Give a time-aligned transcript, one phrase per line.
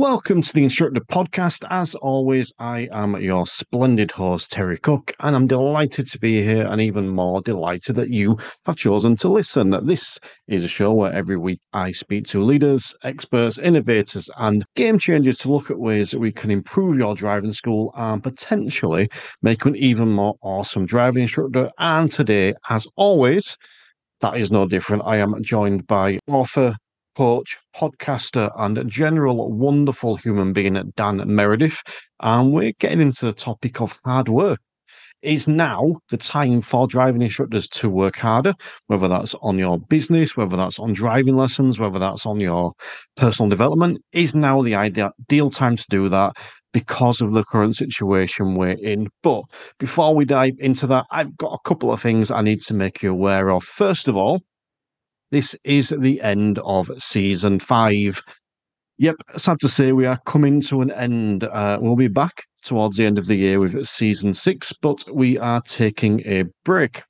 [0.00, 1.62] Welcome to the Instructor Podcast.
[1.68, 6.66] As always, I am your splendid host, Terry Cook, and I'm delighted to be here
[6.66, 9.76] and even more delighted that you have chosen to listen.
[9.84, 10.18] This
[10.48, 15.36] is a show where every week I speak to leaders, experts, innovators, and game changers
[15.40, 19.10] to look at ways that we can improve your driving school and potentially
[19.42, 21.70] make an even more awesome driving instructor.
[21.78, 23.58] And today, as always,
[24.22, 25.02] that is no different.
[25.04, 26.74] I am joined by author,
[27.16, 31.82] coach, podcaster, and general wonderful human being, Dan Meredith.
[32.20, 34.60] And we're getting into the topic of hard work.
[35.22, 38.54] Is now the time for driving instructors to work harder,
[38.86, 42.72] whether that's on your business, whether that's on driving lessons, whether that's on your
[43.16, 44.02] personal development?
[44.12, 46.36] Is now the ideal time to do that
[46.72, 49.08] because of the current situation we're in.
[49.22, 49.42] But
[49.78, 53.02] before we dive into that, I've got a couple of things I need to make
[53.02, 53.62] you aware of.
[53.64, 54.40] First of all,
[55.30, 58.22] this is the end of season five.
[58.98, 61.44] Yep, sad to say we are coming to an end.
[61.44, 65.38] Uh, we'll be back towards the end of the year with season six, but we
[65.38, 67.02] are taking a break.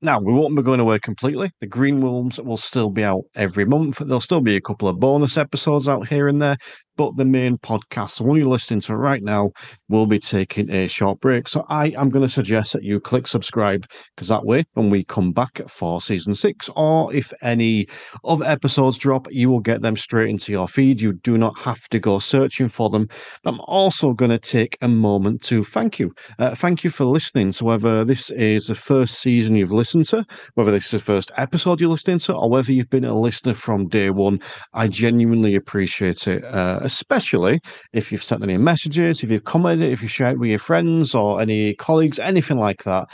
[0.00, 1.50] Now, we won't be going away completely.
[1.60, 3.98] The Green Wolves will still be out every month.
[3.98, 6.56] There'll still be a couple of bonus episodes out here and there,
[6.96, 9.50] but the main podcast, the one you're listening to right now,
[9.88, 11.48] will be taking a short break.
[11.48, 15.04] So I am going to suggest that you click subscribe because that way, when we
[15.04, 17.86] come back for season six, or if any
[18.24, 21.00] other episodes drop, you will get them straight into your feed.
[21.00, 23.08] You do not have to go searching for them.
[23.44, 26.14] I'm also going to take a moment to thank you.
[26.38, 27.52] Uh, thank you for listening.
[27.52, 31.30] So whether this is the first season you've listened to, whether this is the first
[31.36, 34.40] episode you're listening to, or whether you've been a listener from day one,
[34.72, 36.44] I genuinely appreciate it.
[36.44, 37.60] Uh, especially
[37.92, 41.40] if you've sent any messages, if you've commented, if you shared with your friends or
[41.40, 43.08] any colleagues, anything like that.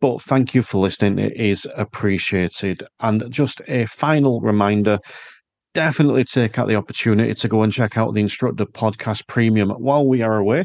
[0.00, 1.18] But thank you for listening.
[1.18, 2.84] It is appreciated.
[3.00, 4.98] And just a final reminder
[5.74, 10.06] definitely take out the opportunity to go and check out the Instructor Podcast Premium while
[10.06, 10.64] we are away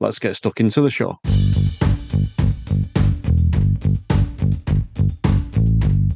[0.00, 1.16] let's get stuck into the show.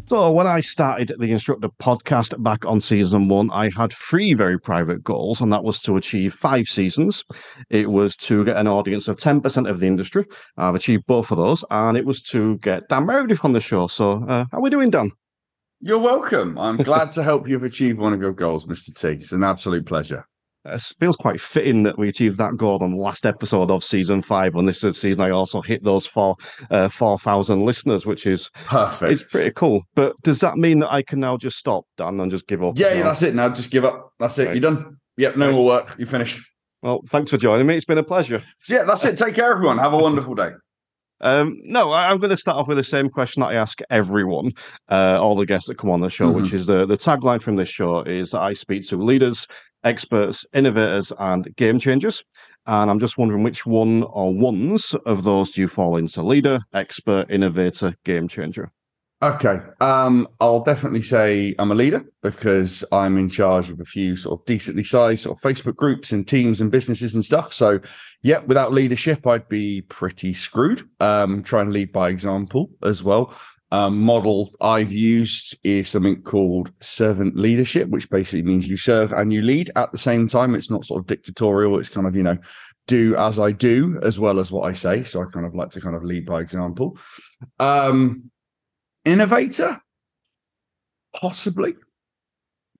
[0.07, 4.61] So, when I started the Instructor podcast back on season one, I had three very
[4.61, 7.25] private goals, and that was to achieve five seasons.
[7.71, 10.27] It was to get an audience of 10% of the industry.
[10.59, 13.87] I've achieved both of those, and it was to get Dan Meredith on the show.
[13.87, 15.11] So, uh, how are we doing, Dan?
[15.81, 16.59] You're welcome.
[16.59, 18.95] I'm glad to help you achieve one of your goals, Mr.
[18.95, 19.21] T.
[19.23, 20.27] It's an absolute pleasure
[20.65, 24.23] it feels quite fitting that we achieved that goal on the last episode of season
[24.23, 24.57] five.
[24.57, 26.37] On this season, I also hit those four
[26.71, 29.13] uh, four thousand listeners, which is perfect.
[29.21, 29.83] It's pretty cool.
[29.95, 32.79] But does that mean that I can now just stop, Dan, and just give up?
[32.79, 33.35] Yeah, yeah that's it.
[33.35, 34.13] Now just give up.
[34.19, 34.47] That's it.
[34.47, 34.55] Right.
[34.55, 34.99] You're done.
[35.17, 35.53] Yep, no right.
[35.53, 35.95] more work.
[35.99, 36.43] You're finished.
[36.83, 37.77] Well, thanks for joining me.
[37.77, 38.43] It's been a pleasure.
[38.63, 39.17] So, yeah, that's it.
[39.17, 39.79] Take care, everyone.
[39.79, 40.51] Have a wonderful day.
[41.25, 43.81] Um, no, I, am going to start off with the same question that I ask
[43.89, 44.53] everyone,
[44.91, 46.43] uh, all the guests that come on the show, mm-hmm.
[46.43, 49.49] which is the the tagline from this show is I speak to leaders,
[49.85, 52.23] experts, innovators, and game changers.
[52.67, 56.23] And I'm just wondering which one or ones of those do you fall into?
[56.23, 58.71] Leader, expert, innovator, game changer?
[59.23, 59.61] Okay.
[59.81, 64.39] Um, I'll definitely say I'm a leader because I'm in charge of a few sort
[64.39, 67.55] of decently sized sort of Facebook groups and teams and businesses and stuff.
[67.55, 67.81] So,
[68.23, 70.83] yeah, without leadership, I'd be pretty screwed.
[71.01, 73.35] Um, try and lead by example as well
[73.75, 79.33] um, model I've used is something called servant leadership, which basically means you serve and
[79.33, 80.55] you lead at the same time.
[80.55, 81.81] It's not sort of dictatorial.
[81.81, 82.38] It's kind of, you know,
[82.87, 85.03] do as I do as well as what I say.
[85.03, 86.97] So I kind of like to kind of lead by example.
[87.59, 88.31] Um,
[89.05, 89.81] innovator,
[91.15, 91.75] possibly,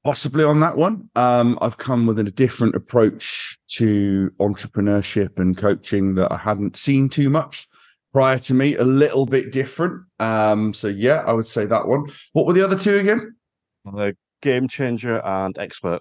[0.05, 1.11] possibly on that one.
[1.15, 7.09] Um, I've come with a different approach to entrepreneurship and coaching that I hadn't seen
[7.09, 7.69] too much
[8.15, 10.05] prior to me, a little bit different.
[10.21, 12.07] Um, so yeah, I would say that one.
[12.33, 13.35] What were the other two again?
[13.85, 16.01] The game changer and expert.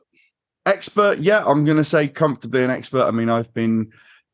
[0.66, 3.06] Expert, yeah, I'm going to say comfortably an expert.
[3.06, 3.92] I mean, I've been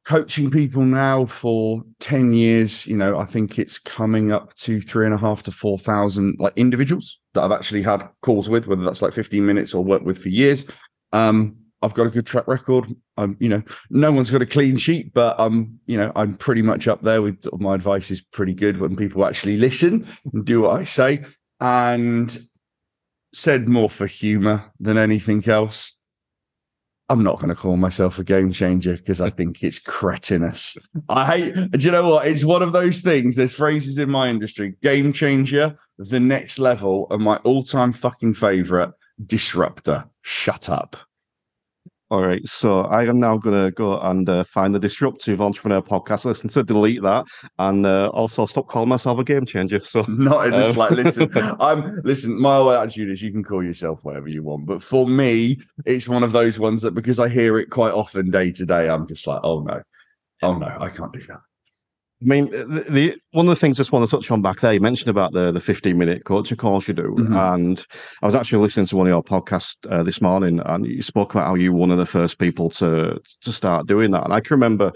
[0.09, 5.05] coaching people now for 10 years you know i think it's coming up to three
[5.05, 8.83] and a half to four thousand like individuals that i've actually had calls with whether
[8.83, 10.65] that's like 15 minutes or worked with for years.
[11.13, 12.87] Um i've got a good track record.
[13.17, 13.61] I'm you know
[13.91, 17.21] no one's got a clean sheet but i'm you know i'm pretty much up there
[17.21, 21.23] with my advice is pretty good when people actually listen and do what i say.
[21.59, 22.35] And
[23.31, 25.98] said more for humor than anything else
[27.09, 30.77] I'm not going to call myself a game changer because I think it's cretinous.
[31.09, 32.27] I hate, do you know what?
[32.27, 33.35] It's one of those things.
[33.35, 38.35] There's phrases in my industry game changer, the next level, and my all time fucking
[38.35, 38.91] favorite
[39.25, 40.05] disruptor.
[40.21, 40.97] Shut up.
[42.11, 45.79] All right, so I am now going to go and uh, find the Disruptive Entrepreneur
[45.79, 47.27] podcast, listen to delete that,
[47.59, 49.79] and uh, also stop calling myself a game changer.
[49.79, 50.73] So not in the um...
[50.73, 50.91] slight.
[50.99, 51.29] Listen,
[51.59, 52.41] I'm listen.
[52.41, 56.23] My attitude is you can call yourself whatever you want, but for me, it's one
[56.23, 59.27] of those ones that because I hear it quite often day to day, I'm just
[59.27, 59.83] like, oh no,
[60.41, 61.41] oh no, I can't do that.
[62.21, 64.59] I mean, the, the, one of the things I just want to touch on back
[64.59, 67.15] there, you mentioned about the the 15 minute coaching calls you do.
[67.17, 67.35] Mm-hmm.
[67.35, 67.85] And
[68.21, 71.33] I was actually listening to one of your podcasts uh, this morning, and you spoke
[71.33, 74.25] about how you were one of the first people to to start doing that.
[74.25, 74.91] And I can remember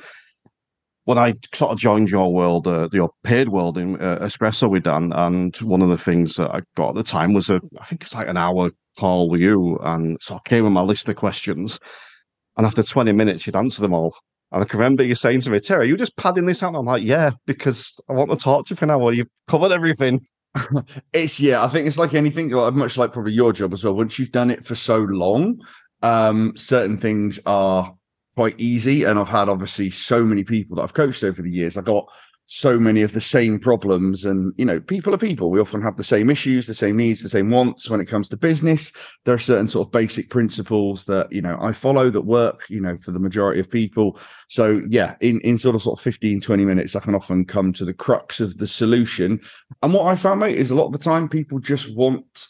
[1.05, 4.83] when I sort of joined your world, uh, your paid world in uh, Espresso with
[4.83, 7.85] Dan, and one of the things that I got at the time was a, I
[7.85, 9.77] think it's like an hour call with you.
[9.81, 11.79] And so I came with my list of questions.
[12.57, 14.13] And after 20 minutes, you'd answer them all.
[14.53, 16.69] And I can remember you saying to me, Terry, you're just padding this out?
[16.69, 19.11] And I'm like, yeah, because I want to talk to you for an hour.
[19.11, 20.25] You've covered everything.
[21.13, 23.95] it's yeah, I think it's like anything, much like probably your job as well.
[23.95, 25.59] Once you've done it for so long,
[26.03, 27.95] um, certain things are
[28.35, 29.05] quite easy.
[29.05, 31.75] And I've had obviously so many people that I've coached over the years.
[31.75, 32.07] I got
[32.53, 35.49] so many of the same problems and you know people are people.
[35.49, 38.29] We often have the same issues the same needs the same wants when it comes
[38.29, 38.93] to business.
[39.25, 42.79] There are certain sort of basic principles that you know i follow that work you
[42.79, 44.19] know for the majority of people.
[44.49, 47.73] So yeah in in sort of sort of 15 20 minutes i can often come
[47.73, 49.39] to the crux of the solution.
[49.81, 52.47] And what i found mate is a lot of the time people just want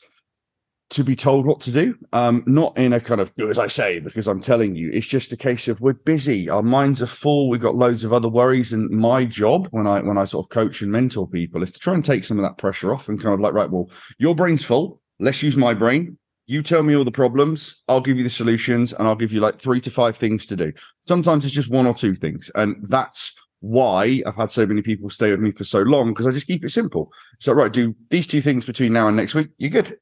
[0.90, 1.96] to be told what to do.
[2.14, 5.08] Um, not in a kind of do as I say, because I'm telling you, it's
[5.08, 8.30] just a case of we're busy, our minds are full, we've got loads of other
[8.30, 8.74] worries.
[8.74, 11.80] And my job when I when I sort of coach and mentor people is to
[11.80, 13.90] try and take some of that pressure off and kind of like, right, well,
[14.20, 15.02] your brain's full.
[15.20, 16.18] Let's use my brain.
[16.46, 19.40] You tell me all the problems, I'll give you the solutions, and I'll give you
[19.40, 20.74] like three to five things to do.
[21.02, 22.52] Sometimes it's just one or two things.
[22.56, 26.28] And that's why I've had so many people stay with me for so long because
[26.28, 27.14] I just keep it simple.
[27.40, 29.98] So, right, do these two things between now and next week, you're good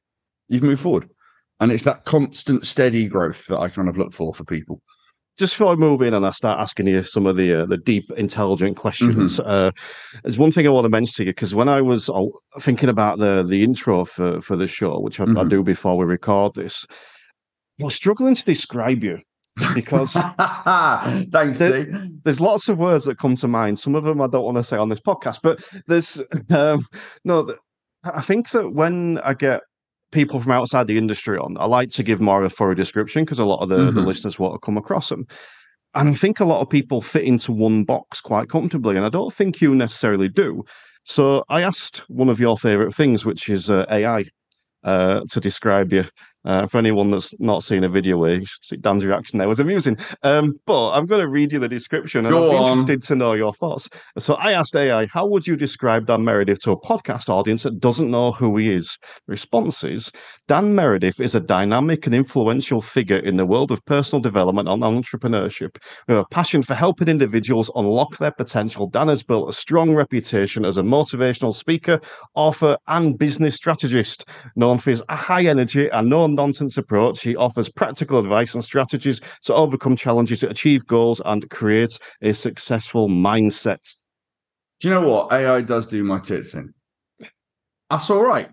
[0.52, 1.08] you've moved forward.
[1.60, 4.80] And it's that constant, steady growth that I kind of look for for people.
[5.38, 7.78] Just before I move in and I start asking you some of the uh, the
[7.78, 9.48] deep, intelligent questions, mm-hmm.
[9.48, 9.70] uh,
[10.22, 12.88] there's one thing I want to mention to you because when I was oh, thinking
[12.88, 15.38] about the the intro for for the show, which I, mm-hmm.
[15.38, 16.84] I do before we record this,
[17.80, 19.20] I was struggling to describe you
[19.74, 20.12] because
[21.30, 21.84] thanks there,
[22.24, 24.64] there's lots of words that come to mind some of them i don't want to
[24.64, 26.86] say on this podcast but there's um,
[27.24, 27.54] no
[28.04, 29.60] i think that when i get
[30.12, 33.24] people from outside the industry on, I like to give more of a thorough description
[33.24, 33.96] because a lot of the, mm-hmm.
[33.96, 35.26] the listeners want to come across them.
[35.94, 39.10] And I think a lot of people fit into one box quite comfortably, and I
[39.10, 40.64] don't think you necessarily do.
[41.04, 44.24] So I asked one of your favorite things, which is uh, AI,
[44.84, 46.04] uh, to describe you.
[46.44, 49.48] Uh, for anyone that's not seen a video where you should see Dan's reaction there
[49.48, 49.96] was amusing.
[50.22, 53.34] Um, but I'm going to read you the description and Go I'm interested to know
[53.34, 53.88] your thoughts.
[54.18, 57.78] So I asked AI, how would you describe Dan Meredith to a podcast audience that
[57.78, 58.98] doesn't know who he is?
[59.26, 60.10] The response is
[60.48, 64.82] Dan Meredith is a dynamic and influential figure in the world of personal development and
[64.82, 65.76] entrepreneurship.
[66.08, 70.64] With a passion for helping individuals unlock their potential, Dan has built a strong reputation
[70.64, 72.00] as a motivational speaker,
[72.34, 77.68] author, and business strategist, known for his high energy and no nonsense approach, he offers
[77.68, 83.94] practical advice and strategies to overcome challenges, to achieve goals, and create a successful mindset.
[84.80, 85.32] Do you know what?
[85.32, 86.74] AI does do my tits in.
[87.90, 88.48] That's all right.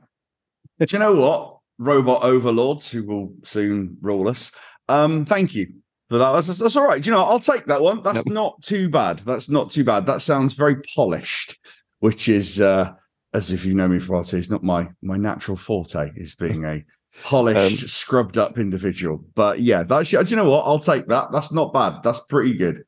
[0.80, 1.58] do you know what?
[1.78, 4.52] Robot overlords who will soon rule us.
[4.90, 5.68] Um, thank you
[6.10, 6.32] for that.
[6.34, 7.02] That's, that's all right.
[7.02, 8.02] Do you know, I'll take that one.
[8.02, 9.20] That's not too bad.
[9.20, 10.06] That's not too bad.
[10.06, 11.58] That sounds very polished,
[12.00, 12.94] which is uh,
[13.34, 16.66] as if you know me for RT, it's not my my natural forte is being
[16.66, 16.84] a
[17.24, 19.24] polished, um, scrubbed up individual.
[19.36, 20.64] But yeah, that's do you know what?
[20.64, 21.32] I'll take that.
[21.32, 22.02] That's not bad.
[22.04, 22.84] That's pretty good.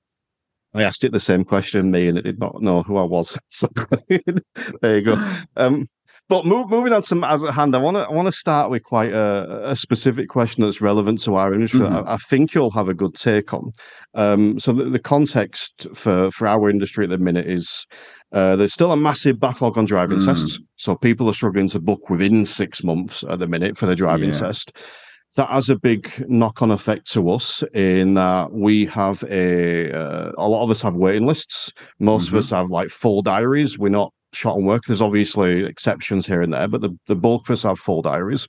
[0.74, 3.38] I asked it the same question, me, and it did not know who I was.
[3.50, 3.68] So
[4.82, 5.34] there you go.
[5.58, 5.90] Um,
[6.32, 8.72] but move, moving on to matters at hand, I want to I want to start
[8.72, 11.82] with quite a, a, specific question that's relevant to our industry.
[11.82, 12.08] Mm-hmm.
[12.08, 13.74] I, I, think you'll have a good take on.
[14.14, 17.86] Um, so the, the, context for for our industry at the minute is
[18.32, 20.26] uh, there's still a massive backlog on driving mm.
[20.26, 20.58] tests.
[20.78, 24.30] So people are struggling to book within six months at the minute for the driving
[24.30, 24.40] yeah.
[24.40, 24.72] test.
[25.36, 30.48] that has a big knock-on effect to us in that we have a uh, a
[30.48, 31.74] lot of us have waiting lists.
[32.00, 32.38] Most mm-hmm.
[32.38, 33.78] of us have like full diaries.
[33.78, 34.84] We're not shot on work.
[34.84, 38.48] There's obviously exceptions here and there, but the, the bulk of us have full diaries.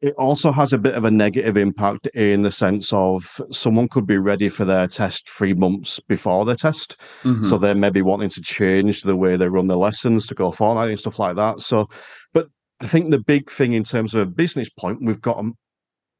[0.00, 4.06] It also has a bit of a negative impact in the sense of someone could
[4.06, 6.96] be ready for their test three months before their test.
[7.22, 7.44] Mm-hmm.
[7.44, 10.88] So they're maybe wanting to change the way they run their lessons to go fortnight
[10.88, 11.60] and stuff like that.
[11.60, 11.88] So,
[12.32, 12.48] but
[12.80, 15.44] I think the big thing in terms of a business point, we've got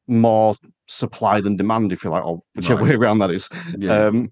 [0.06, 0.54] more
[0.86, 2.90] supply than demand, if you like, or whichever right.
[2.90, 3.48] way around that is.
[3.76, 4.06] Yeah.
[4.06, 4.30] Um,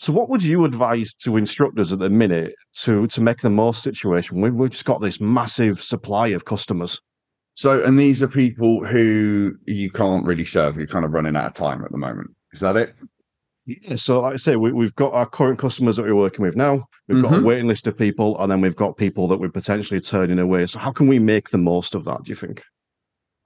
[0.00, 3.82] so, what would you advise to instructors at the minute to to make the most
[3.82, 4.40] situation?
[4.40, 6.98] We've, we've just got this massive supply of customers.
[7.52, 10.78] So, and these are people who you can't really serve.
[10.78, 12.30] You're kind of running out of time at the moment.
[12.54, 12.94] Is that it?
[13.66, 13.96] Yeah.
[13.96, 16.86] So, like I say, we, have got our current customers that we're working with now.
[17.06, 17.22] We've mm-hmm.
[17.22, 17.46] got a mm-hmm.
[17.46, 20.64] waiting list of people, and then we've got people that we're potentially turning away.
[20.64, 22.22] So, how can we make the most of that?
[22.24, 22.62] Do you think?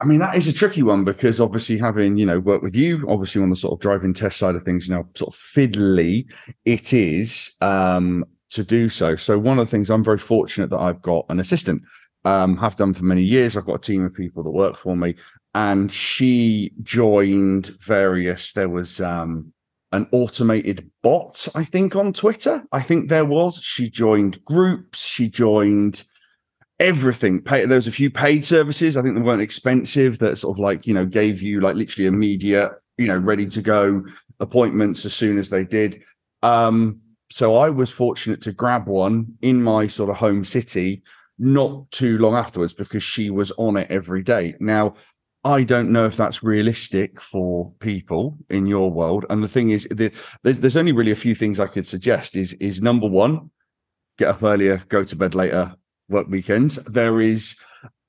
[0.00, 3.06] I mean, that is a tricky one because obviously having, you know, worked with you,
[3.08, 6.30] obviously on the sort of driving test side of things, you know, sort of fiddly
[6.64, 9.14] it is um, to do so.
[9.16, 11.82] So one of the things I'm very fortunate that I've got an assistant,
[12.24, 13.56] um, have done for many years.
[13.56, 15.14] I've got a team of people that work for me
[15.54, 19.52] and she joined various, there was, um,
[19.92, 22.64] an automated bot, I think, on Twitter.
[22.72, 23.60] I think there was.
[23.62, 25.06] She joined groups.
[25.06, 26.02] She joined
[26.84, 27.42] everything.
[27.42, 28.96] Pay, there was a few paid services.
[28.96, 30.18] I think they weren't expensive.
[30.18, 33.62] That sort of like you know gave you like literally immediate, you know, ready to
[33.62, 34.04] go
[34.40, 36.02] appointments as soon as they did.
[36.42, 37.00] Um,
[37.30, 41.02] so I was fortunate to grab one in my sort of home city
[41.38, 44.54] not too long afterwards because she was on it every day.
[44.60, 44.94] Now,
[45.42, 49.26] I don't know if that's realistic for people in your world.
[49.28, 52.36] And the thing is, there's, there's only really a few things I could suggest.
[52.36, 53.50] Is is number one,
[54.16, 55.74] get up earlier, go to bed later,
[56.08, 56.76] work weekends.
[56.84, 57.56] There is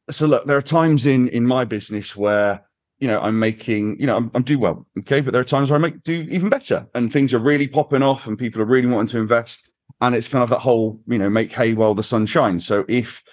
[0.10, 2.64] so look, there are times in in my business where
[3.00, 5.70] you know I'm making, you know, I'm, I'm do well, okay, but there are times
[5.70, 8.66] where I make do even better, and things are really popping off, and people are
[8.66, 9.70] really wanting to invest,
[10.02, 12.66] and it's kind of that whole, you know, make hay while the sun shines.
[12.66, 13.24] So if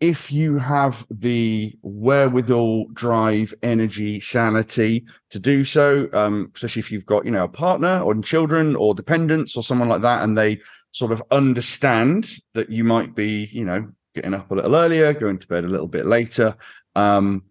[0.00, 7.04] if you have the wherewithal, drive, energy, sanity to do so, um, especially if you've
[7.04, 10.58] got, you know, a partner or children or dependents or someone like that, and they
[10.92, 13.86] sort of understand that you might be, you know,
[14.20, 16.54] getting up a little earlier, going to bed a little bit later.
[16.94, 17.44] Um,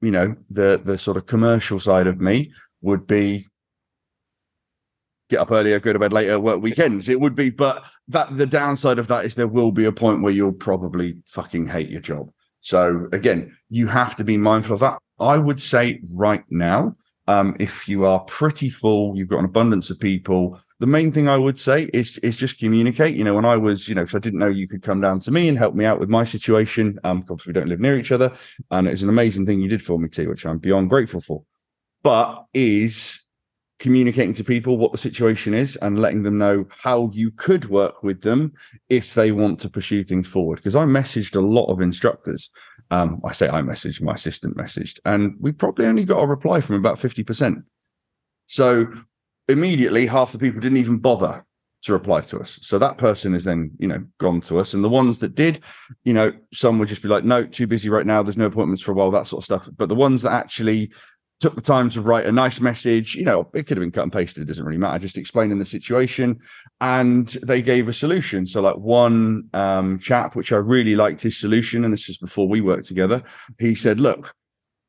[0.00, 2.52] you know, the the sort of commercial side of me
[2.82, 3.46] would be
[5.30, 7.08] get up earlier, go to bed later, work weekends.
[7.08, 10.22] It would be, but that the downside of that is there will be a point
[10.22, 12.30] where you'll probably fucking hate your job.
[12.60, 14.98] So again, you have to be mindful of that.
[15.20, 16.94] I would say right now,
[17.28, 21.28] um, if you are pretty full, you've got an abundance of people, the main thing
[21.28, 23.14] I would say is is just communicate.
[23.14, 25.20] You know, when I was, you know, because I didn't know you could come down
[25.20, 26.98] to me and help me out with my situation.
[27.04, 28.32] Um, because we don't live near each other,
[28.70, 31.44] and it's an amazing thing you did for me too, which I'm beyond grateful for.
[32.02, 33.20] But is
[33.78, 38.02] communicating to people what the situation is and letting them know how you could work
[38.02, 38.52] with them
[38.88, 40.56] if they want to pursue things forward.
[40.56, 42.50] Because I messaged a lot of instructors.
[42.90, 46.60] Um, I say I messaged, my assistant messaged, and we probably only got a reply
[46.60, 47.62] from about 50%.
[48.46, 48.86] So
[49.48, 51.44] immediately half the people didn't even bother
[51.82, 52.58] to reply to us.
[52.62, 54.74] So that person is then, you know, gone to us.
[54.74, 55.60] And the ones that did,
[56.04, 58.22] you know, some would just be like, no, too busy right now.
[58.22, 59.68] There's no appointments for a while, that sort of stuff.
[59.76, 60.90] But the ones that actually
[61.40, 64.02] took the time to write a nice message, you know, it could have been cut
[64.02, 64.42] and pasted.
[64.42, 64.98] It doesn't really matter.
[64.98, 66.38] Just explaining the situation.
[66.80, 68.44] And they gave a solution.
[68.44, 72.48] So like one um, chap, which I really liked his solution, and this was before
[72.48, 73.22] we worked together.
[73.58, 74.34] He said, look,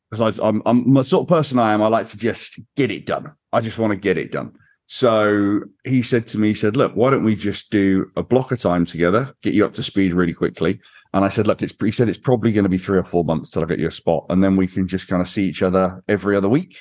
[0.09, 3.05] because I'm, I'm the sort of person I am, I like to just get it
[3.05, 3.35] done.
[3.53, 4.53] I just want to get it done.
[4.91, 8.51] So he said to me, he said, look, why don't we just do a block
[8.51, 10.79] of time together, get you up to speed really quickly.
[11.13, 13.23] And I said, look, it's, he said, it's probably going to be three or four
[13.23, 14.25] months till I get you a spot.
[14.29, 16.75] And then we can just kind of see each other every other week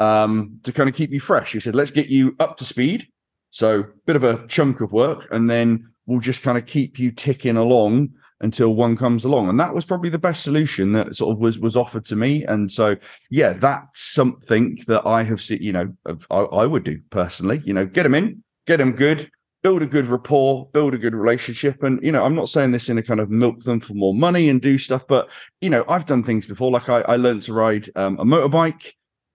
[0.00, 1.52] um, to kind of keep you fresh.
[1.52, 3.06] He said, let's get you up to speed.
[3.50, 5.28] So bit of a chunk of work.
[5.30, 8.08] And then we'll just kind of keep you ticking along
[8.40, 9.48] until one comes along.
[9.48, 12.44] And that was probably the best solution that sort of was was offered to me.
[12.44, 12.96] And so
[13.30, 15.92] yeah that's something that i have seen you know
[16.30, 19.30] I, I, would do personally you know get them in get them good
[19.62, 21.82] build a good rapport build a good relationship.
[21.82, 24.14] And you know i'm not saying this in a kind of milk them for more
[24.14, 25.28] money and do stuff but
[25.60, 26.70] you know i've done things before.
[26.70, 28.92] Like i, I learned to ride um, a motorbike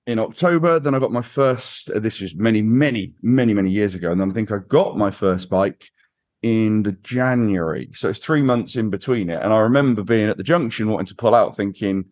[0.07, 0.79] in october.
[0.79, 4.11] Then i got my first this was many many many many years ago.
[4.11, 5.89] And then i think i got my first bike
[6.41, 7.89] in the January.
[7.93, 9.41] So it's three months in between it.
[9.41, 12.05] And I remember being at the junction wanting to pull out, thinking,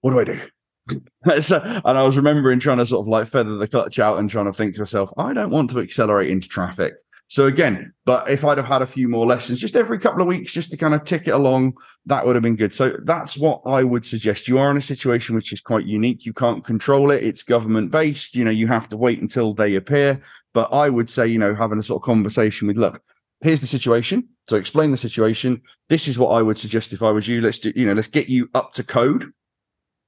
[0.00, 1.40] what do I do?
[1.40, 4.28] so, and I was remembering trying to sort of like feather the clutch out and
[4.28, 6.94] trying to think to myself, I don't want to accelerate into traffic.
[7.30, 10.26] So again, but if I'd have had a few more lessons just every couple of
[10.26, 11.74] weeks, just to kind of tick it along,
[12.06, 12.72] that would have been good.
[12.72, 14.48] So that's what I would suggest.
[14.48, 16.24] You are in a situation which is quite unique.
[16.24, 17.22] You can't control it.
[17.22, 18.34] It's government based.
[18.34, 20.20] You know, you have to wait until they appear.
[20.54, 23.02] But I would say, you know, having a sort of conversation with, look,
[23.42, 24.26] here's the situation.
[24.48, 25.60] So explain the situation.
[25.90, 27.42] This is what I would suggest if I was you.
[27.42, 29.30] Let's do, you know, let's get you up to code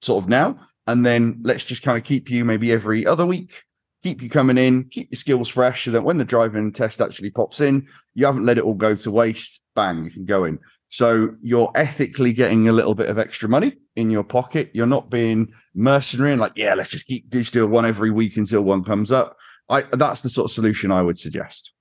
[0.00, 0.56] sort of now.
[0.86, 3.64] And then let's just kind of keep you maybe every other week
[4.02, 7.30] keep you coming in, keep your skills fresh so that when the driving test actually
[7.30, 9.62] pops in, you haven't let it all go to waste.
[9.74, 10.58] Bang, you can go in.
[10.88, 14.70] So you're ethically getting a little bit of extra money in your pocket.
[14.74, 18.62] You're not being mercenary and like, yeah, let's just keep digital one every week until
[18.62, 19.36] one comes up.
[19.68, 21.72] I that's the sort of solution I would suggest.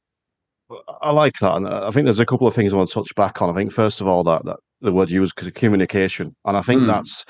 [1.01, 3.15] I like that, and I think there's a couple of things I want to touch
[3.15, 3.49] back on.
[3.49, 6.87] I think first of all that, that the word used communication, and I think mm.
[6.87, 7.25] that's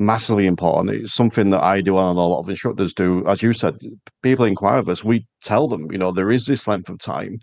[0.00, 0.96] massively important.
[0.96, 3.24] It's something that I do and a lot of instructors do.
[3.26, 3.76] As you said,
[4.22, 7.38] people inquire of us, we tell them, you know, there is this length of time.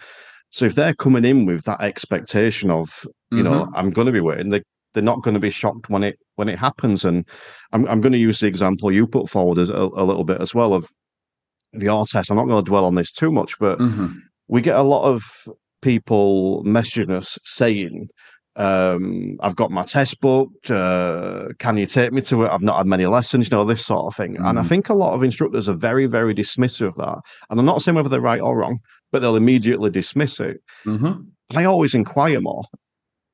[0.50, 3.44] So if they're coming in with that expectation of, you mm-hmm.
[3.44, 6.18] know, I'm going to be waiting, they they're not going to be shocked when it
[6.36, 7.06] when it happens.
[7.06, 7.28] And
[7.72, 10.56] I'm I'm going to use the example you put forward a, a little bit as
[10.56, 10.90] well of
[11.74, 12.32] the test.
[12.32, 14.14] I'm not going to dwell on this too much, but mm-hmm.
[14.48, 15.24] we get a lot of
[15.82, 18.08] people messaging us saying
[18.58, 20.72] um, I've got my test booked.
[20.72, 22.52] Uh, can you take me to it?
[22.52, 24.36] I've not had many lessons, you know, this sort of thing.
[24.36, 24.50] Mm.
[24.50, 24.68] And I mm.
[24.68, 27.20] think a lot of instructors are very, very dismissive of that.
[27.50, 28.80] And I'm not saying whether they're right or wrong,
[29.12, 30.58] but they'll immediately dismiss it.
[30.86, 31.22] Mm-hmm.
[31.56, 32.64] I always inquire more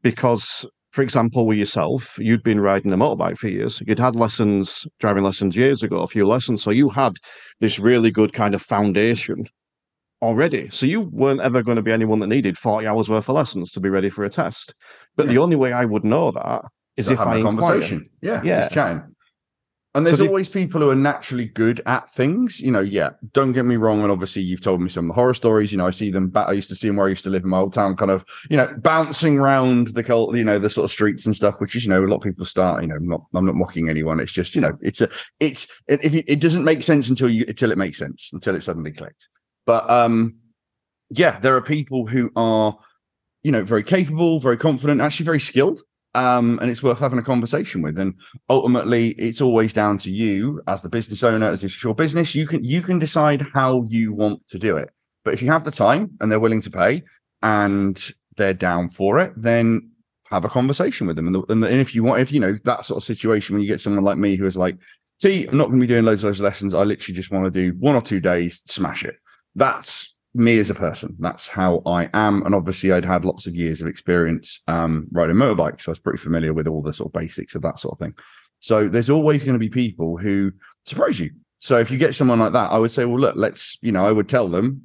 [0.02, 3.82] because, for example, with yourself, you'd been riding a motorbike for years.
[3.88, 6.62] You'd had lessons, driving lessons years ago, a few lessons.
[6.62, 7.14] So you had
[7.62, 9.46] this really good kind of foundation
[10.24, 10.70] already.
[10.70, 13.72] So you weren't ever going to be anyone that needed 40 hours worth of lessons
[13.74, 14.74] to be ready for a test.
[15.16, 15.34] But yeah.
[15.34, 16.66] the only way I would know that
[16.98, 18.10] is if I a conversation.
[18.22, 19.04] Yeah, yeah, just chatting.
[19.96, 22.60] And there's so always people who are naturally good at things.
[22.60, 24.02] You know, yeah, don't get me wrong.
[24.02, 25.72] And obviously, you've told me some of the horror stories.
[25.72, 26.32] You know, I see them.
[26.34, 28.10] I used to see them where I used to live in my old town, kind
[28.10, 30.04] of, you know, bouncing around the,
[30.34, 32.24] you know, the sort of streets and stuff, which is, you know, a lot of
[32.24, 34.20] people start, you know, I'm not, I'm not mocking anyone.
[34.20, 37.46] It's just, you know, it's a, it's, it, it, it doesn't make sense until you,
[37.48, 39.30] until it makes sense, until it suddenly clicks.
[39.66, 40.36] But um,
[41.10, 42.78] yeah, there are people who are,
[43.44, 45.80] you know, very capable, very confident, actually very skilled.
[46.16, 47.98] Um, and it's worth having a conversation with.
[47.98, 48.14] And
[48.50, 52.36] ultimately, it's always down to you as the business owner, as it's your business.
[52.36, 54.92] You can you can decide how you want to do it.
[55.26, 57.02] But if you have the time and they're willing to pay
[57.42, 58.00] and
[58.38, 59.90] they're down for it, then
[60.30, 61.28] have a conversation with them.
[61.28, 63.56] And, the, and, the, and if you want, if you know that sort of situation,
[63.56, 64.78] when you get someone like me who is like,
[65.22, 66.74] "See, I'm not going to be doing loads of those lessons.
[66.74, 69.16] I literally just want to do one or two days, smash it."
[69.56, 71.16] That's me as a person.
[71.20, 72.44] That's how I am.
[72.46, 75.82] And obviously, I'd had lots of years of experience um, riding motorbikes.
[75.82, 78.00] So I was pretty familiar with all the sort of basics of that sort of
[78.00, 78.16] thing.
[78.60, 80.54] So there's always going to be people who
[80.86, 81.32] surprise you.
[81.58, 84.06] So if you get someone like that, I would say, well, look, let's, you know,
[84.06, 84.84] I would tell them,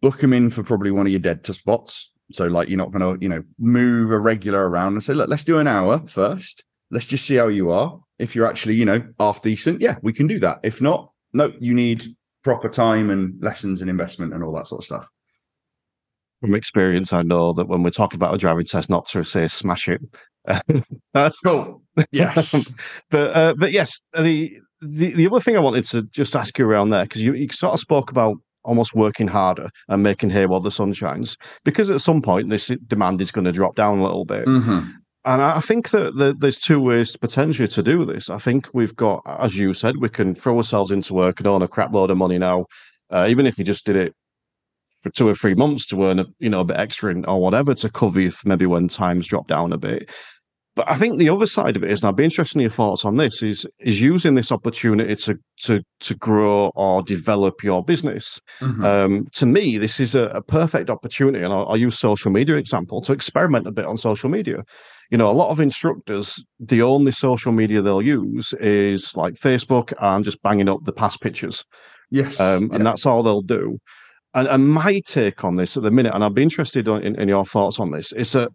[0.00, 2.12] book them in for probably one of your dead to spots.
[2.32, 5.28] So like you're not going to, you know, move a regular around and say, look,
[5.28, 6.64] let's do an hour first.
[6.90, 8.00] Let's just see how you are.
[8.18, 10.60] If you're actually, you know, half decent, yeah, we can do that.
[10.62, 12.04] If not, no, you need
[12.44, 15.08] proper time and lessons and investment and all that sort of stuff.
[16.40, 19.48] From experience, I know that when we're talking about a driving test, not to say
[19.48, 20.02] smash it.
[21.14, 21.82] That's cool.
[22.12, 22.70] Yes,
[23.10, 26.66] but uh, but yes, the, the the other thing I wanted to just ask you
[26.66, 30.46] around there because you, you sort of spoke about almost working harder and making hay
[30.46, 33.98] while the sun shines because at some point this demand is going to drop down
[33.98, 34.90] a little bit mm-hmm.
[35.26, 38.28] And I think that the, there's two ways potentially to do this.
[38.28, 41.62] I think we've got, as you said, we can throw ourselves into work and earn
[41.62, 42.66] a crap load of money now,
[43.10, 44.14] uh, even if you just did it
[45.00, 47.40] for two or three months to earn a you know a bit extra in, or
[47.40, 50.10] whatever to cover if maybe when times drop down a bit.
[50.76, 52.70] But I think the other side of it is, and I'd be interested in your
[52.70, 57.84] thoughts on this, is is using this opportunity to to to grow or develop your
[57.84, 58.40] business.
[58.60, 58.84] Mm-hmm.
[58.84, 62.56] Um, to me, this is a, a perfect opportunity, and I'll, I'll, use social media
[62.56, 64.64] example to experiment a bit on social media.
[65.10, 69.92] You know, a lot of instructors, the only social media they'll use is like Facebook
[70.00, 71.64] and just banging up the past pictures.
[72.10, 73.78] Yes, um, and that's all they'll do.
[74.34, 77.28] And, and my take on this at the minute, and I'd be interested in, in
[77.28, 78.50] your thoughts on this, is that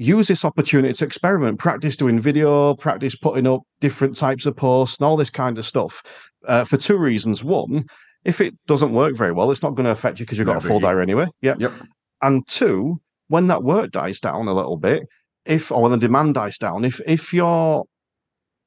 [0.00, 4.96] use this opportunity to experiment, practice doing video, practice putting up different types of posts
[4.96, 6.02] and all this kind of stuff
[6.48, 7.44] uh, for two reasons.
[7.44, 7.84] One,
[8.24, 10.56] if it doesn't work very well, it's not going to affect you because you've got
[10.56, 11.26] a full diary anyway.
[11.42, 11.54] Yeah.
[11.58, 11.72] Yep.
[12.22, 15.02] And two, when that work dies down a little bit,
[15.44, 17.84] if or when the demand dies down, if if your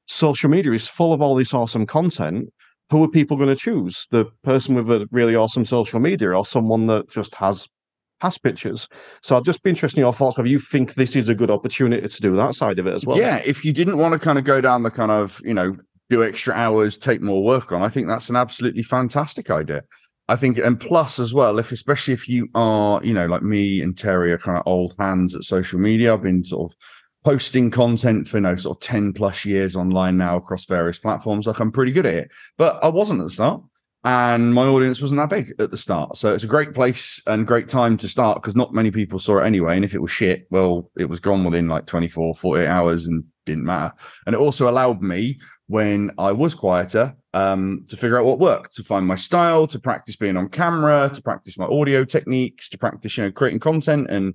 [0.06, 2.48] social media is full of all this awesome content,
[2.90, 4.06] who are people going to choose?
[4.10, 7.68] The person with a really awesome social media or someone that just has
[8.20, 8.88] past pictures.
[9.22, 11.50] So I'd just be interested in your thoughts whether you think this is a good
[11.50, 13.18] opportunity to do that side of it as well.
[13.18, 15.76] Yeah, if you didn't want to kind of go down the kind of, you know,
[16.10, 19.82] do extra hours, take more work on, I think that's an absolutely fantastic idea.
[20.26, 23.82] I think, and plus as well, if especially if you are, you know, like me
[23.82, 26.14] and Terry are kind of old hands at social media.
[26.14, 26.76] I've been sort of
[27.24, 31.46] posting content for you know sort of 10 plus years online now across various platforms.
[31.46, 32.30] Like I'm pretty good at it.
[32.56, 33.62] But I wasn't at the start.
[34.04, 36.18] And my audience wasn't that big at the start.
[36.18, 39.38] So it's a great place and great time to start because not many people saw
[39.38, 39.76] it anyway.
[39.76, 43.24] And if it was shit, well, it was gone within like 24, 48 hours and
[43.46, 43.94] didn't matter.
[44.26, 45.38] And it also allowed me
[45.68, 49.78] when I was quieter um, to figure out what worked, to find my style, to
[49.78, 54.10] practice being on camera, to practice my audio techniques, to practice, you know, creating content
[54.10, 54.34] and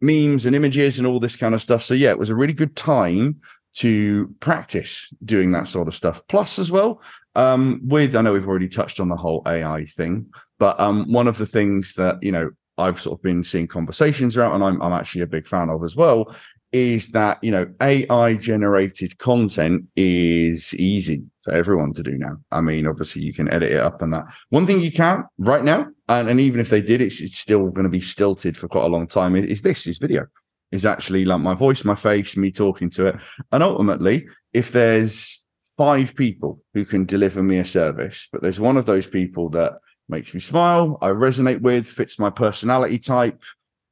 [0.00, 1.82] memes and images and all this kind of stuff.
[1.82, 3.40] So yeah, it was a really good time
[3.74, 6.22] to practice doing that sort of stuff.
[6.28, 7.00] Plus, as well,
[7.38, 10.26] um, with I know we've already touched on the whole AI thing,
[10.58, 14.36] but um, one of the things that you know I've sort of been seeing conversations
[14.36, 16.34] around, and I'm, I'm actually a big fan of as well,
[16.72, 22.38] is that you know AI generated content is easy for everyone to do now.
[22.50, 24.24] I mean, obviously you can edit it up and that.
[24.48, 27.70] One thing you can't right now, and, and even if they did, it's, it's still
[27.70, 29.36] going to be stilted for quite a long time.
[29.36, 30.26] Is, is this is video?
[30.72, 33.16] Is actually like my voice, my face, me talking to it,
[33.52, 35.46] and ultimately, if there's
[35.78, 39.74] five people who can deliver me a service, but there's one of those people that
[40.08, 43.42] makes me smile, I resonate with, fits my personality type,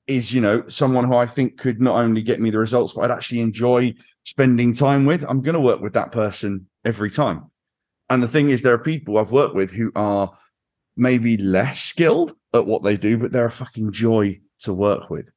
[0.06, 3.02] is you know someone who I think could not only get me the results, but
[3.02, 3.94] I'd actually enjoy
[4.24, 5.24] spending time with.
[5.28, 7.50] I'm going to work with that person every time.
[8.08, 10.32] And the thing is, there are people I've worked with who are
[10.96, 15.30] maybe less skilled at what they do, but they're a fucking joy to work with.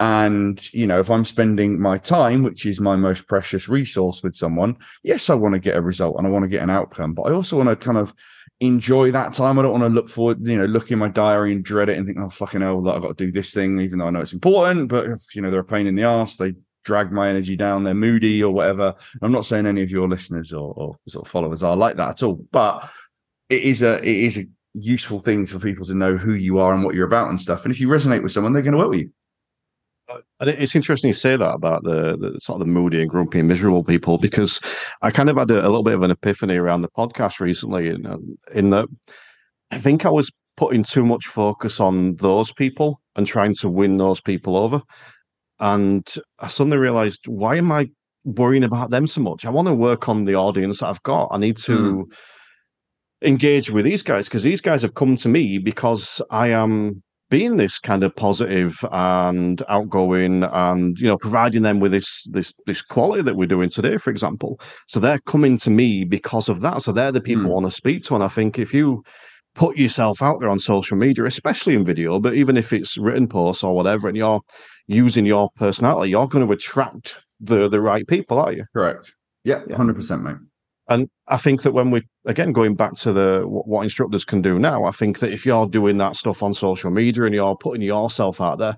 [0.00, 4.34] And, you know, if I'm spending my time, which is my most precious resource with
[4.34, 7.14] someone, yes, I want to get a result and I want to get an outcome,
[7.14, 8.12] but I also want to kind of
[8.60, 9.58] enjoy that time.
[9.58, 11.96] I don't want to look forward, you know, look in my diary and dread it
[11.96, 14.20] and think, oh, fucking hell, I've got to do this thing, even though I know
[14.20, 16.36] it's important, but, you know, they're a pain in the ass.
[16.36, 16.54] They
[16.84, 17.84] drag my energy down.
[17.84, 18.94] They're moody or whatever.
[19.22, 22.10] I'm not saying any of your listeners or, or sort of followers are like that
[22.10, 22.88] at all, but
[23.48, 26.74] it is a, it is a useful thing for people to know who you are
[26.74, 27.64] and what you're about and stuff.
[27.64, 29.12] And if you resonate with someone, they're going to work with you.
[30.08, 33.38] And it's interesting you say that about the, the, sort of the moody and grumpy
[33.38, 34.60] and miserable people because
[35.02, 37.88] I kind of had a, a little bit of an epiphany around the podcast recently,
[37.88, 38.88] in, in that
[39.70, 43.96] I think I was putting too much focus on those people and trying to win
[43.96, 44.82] those people over,
[45.58, 46.06] and
[46.38, 47.88] I suddenly realized why am I
[48.24, 49.46] worrying about them so much?
[49.46, 51.28] I want to work on the audience that I've got.
[51.30, 51.78] I need to.
[51.78, 52.04] Mm.
[53.22, 57.02] Engage with these guys because these guys have come to me because I am
[57.34, 62.54] being this kind of positive and outgoing and you know providing them with this this
[62.66, 64.60] this quality that we're doing today for example.
[64.86, 66.82] So they're coming to me because of that.
[66.82, 67.48] So they're the people mm.
[67.48, 68.14] I want to speak to.
[68.14, 69.02] And I think if you
[69.56, 73.26] put yourself out there on social media especially in video but even if it's written
[73.26, 74.40] posts or whatever and you're
[74.86, 78.64] using your personality you're going to attract the the right people are you?
[78.76, 79.12] Correct.
[79.42, 79.76] Yeah, yeah.
[79.76, 80.36] 100% mate
[80.88, 84.58] and I think that when we again going back to the what instructors can do
[84.58, 87.82] now, I think that if you're doing that stuff on social media and you're putting
[87.82, 88.76] yourself out there,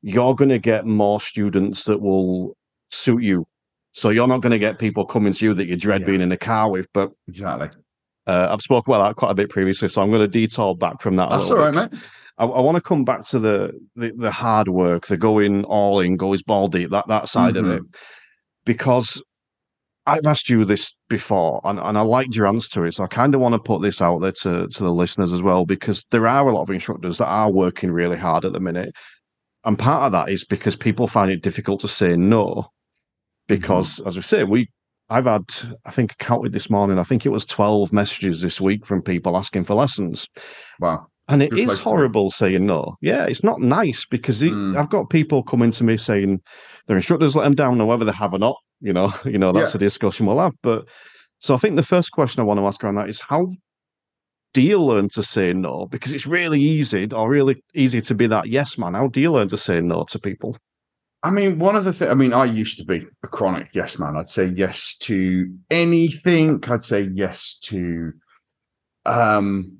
[0.00, 2.56] you're going to get more students that will
[2.90, 3.46] suit you.
[3.92, 6.06] So you're not going to get people coming to you that you dread yeah.
[6.06, 6.86] being in a car with.
[6.94, 7.68] But exactly,
[8.26, 11.02] uh, I've spoken about that quite a bit previously, so I'm going to detour back
[11.02, 11.28] from that.
[11.28, 11.92] That's all right, bit.
[11.92, 12.00] mate.
[12.38, 16.00] I, I want to come back to the, the, the hard work, the going all
[16.00, 17.70] in, goes ball deep, that that side mm-hmm.
[17.70, 17.82] of it,
[18.64, 19.22] because
[20.06, 22.94] I've asked you this before, and, and I liked your answer to it.
[22.94, 25.42] So I kind of want to put this out there to, to the listeners as
[25.42, 28.60] well, because there are a lot of instructors that are working really hard at the
[28.60, 28.92] minute.
[29.64, 32.66] And part of that is because people find it difficult to say no.
[33.46, 34.08] Because, mm-hmm.
[34.08, 34.68] as we say, we
[35.12, 35.44] I've had,
[35.84, 39.02] I think I counted this morning, I think it was 12 messages this week from
[39.02, 40.26] people asking for lessons.
[40.80, 41.06] Wow.
[41.28, 42.96] And it Good is horrible saying no.
[43.00, 44.76] Yeah, it's not nice because it, mm.
[44.76, 46.40] I've got people coming to me saying
[46.86, 48.56] their instructors let them down, or whether they have or not.
[48.80, 49.78] You know, you know that's yeah.
[49.78, 50.54] a discussion we'll have.
[50.62, 50.88] But
[51.38, 53.46] so I think the first question I want to ask around that is how
[54.52, 55.86] do you learn to say no?
[55.86, 58.94] Because it's really easy or really easy to be that yes man.
[58.94, 60.56] How do you learn to say no to people?
[61.22, 63.98] I mean, one of the things, I mean, I used to be a chronic yes
[63.98, 64.16] man.
[64.16, 66.62] I'd say yes to anything.
[66.68, 68.12] I'd say yes to
[69.04, 69.78] um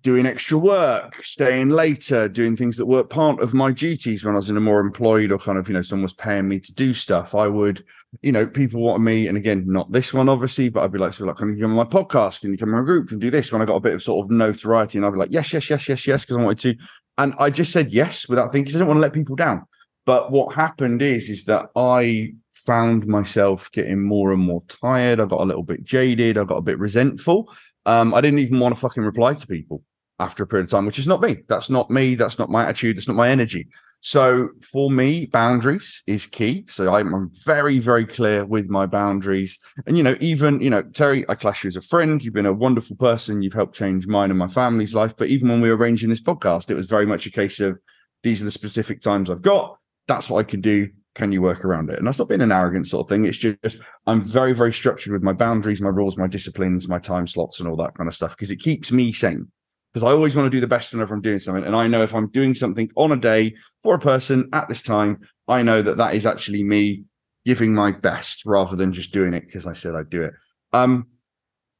[0.00, 4.36] doing extra work, staying later, doing things that were part of my duties when I
[4.36, 6.74] was in a more employed or kind of, you know, someone was paying me to
[6.74, 7.34] do stuff.
[7.34, 7.84] I would,
[8.20, 11.12] you know, people wanted me, and again, not this one, obviously, but I'd be like,
[11.12, 12.40] so like, can you come on my podcast?
[12.40, 13.08] Can you come on my group?
[13.08, 13.52] Can do this?
[13.52, 15.70] When I got a bit of sort of notoriety, and I'd be like, yes, yes,
[15.70, 16.84] yes, yes, yes, because I wanted to.
[17.16, 19.62] And I just said yes without thinking, because I didn't want to let people down.
[20.06, 25.20] But what happened is, is that I found myself getting more and more tired.
[25.20, 26.36] I got a little bit jaded.
[26.36, 27.52] I got a bit resentful.
[27.86, 29.82] Um, I didn't even want to fucking reply to people
[30.18, 31.38] after a period of time, which is not me.
[31.48, 32.14] That's not me.
[32.14, 32.96] That's not my attitude.
[32.96, 33.68] That's not my energy.
[34.00, 36.66] So for me, boundaries is key.
[36.68, 39.58] So I'm, very, very clear with my boundaries.
[39.86, 42.22] And, you know, even, you know, Terry, I clash you as a friend.
[42.22, 43.42] You've been a wonderful person.
[43.42, 45.16] You've helped change mine and my family's life.
[45.16, 47.78] But even when we were arranging this podcast, it was very much a case of
[48.22, 49.78] these are the specific times I've got.
[50.06, 50.90] That's what I can do.
[51.14, 51.98] Can you work around it?
[51.98, 53.24] And that's not being an arrogant sort of thing.
[53.24, 57.26] It's just I'm very, very structured with my boundaries, my rules, my disciplines, my time
[57.26, 59.48] slots, and all that kind of stuff because it keeps me sane
[59.94, 61.62] because I always want to do the best whenever I'm doing something.
[61.62, 64.82] And I know if I'm doing something on a day for a person at this
[64.82, 67.04] time, I know that that is actually me
[67.44, 70.32] giving my best rather than just doing it because I said I'd do it.
[70.72, 71.06] Um,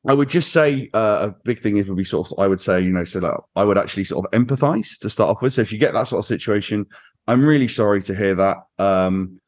[0.07, 2.61] I would just say uh, a big thing is would be sort of I would
[2.61, 5.55] say you know so I would actually sort of empathize to start off with.
[5.55, 6.87] So if you get that sort of situation,
[7.27, 8.59] I'm really sorry to hear that.
[8.79, 9.41] Um,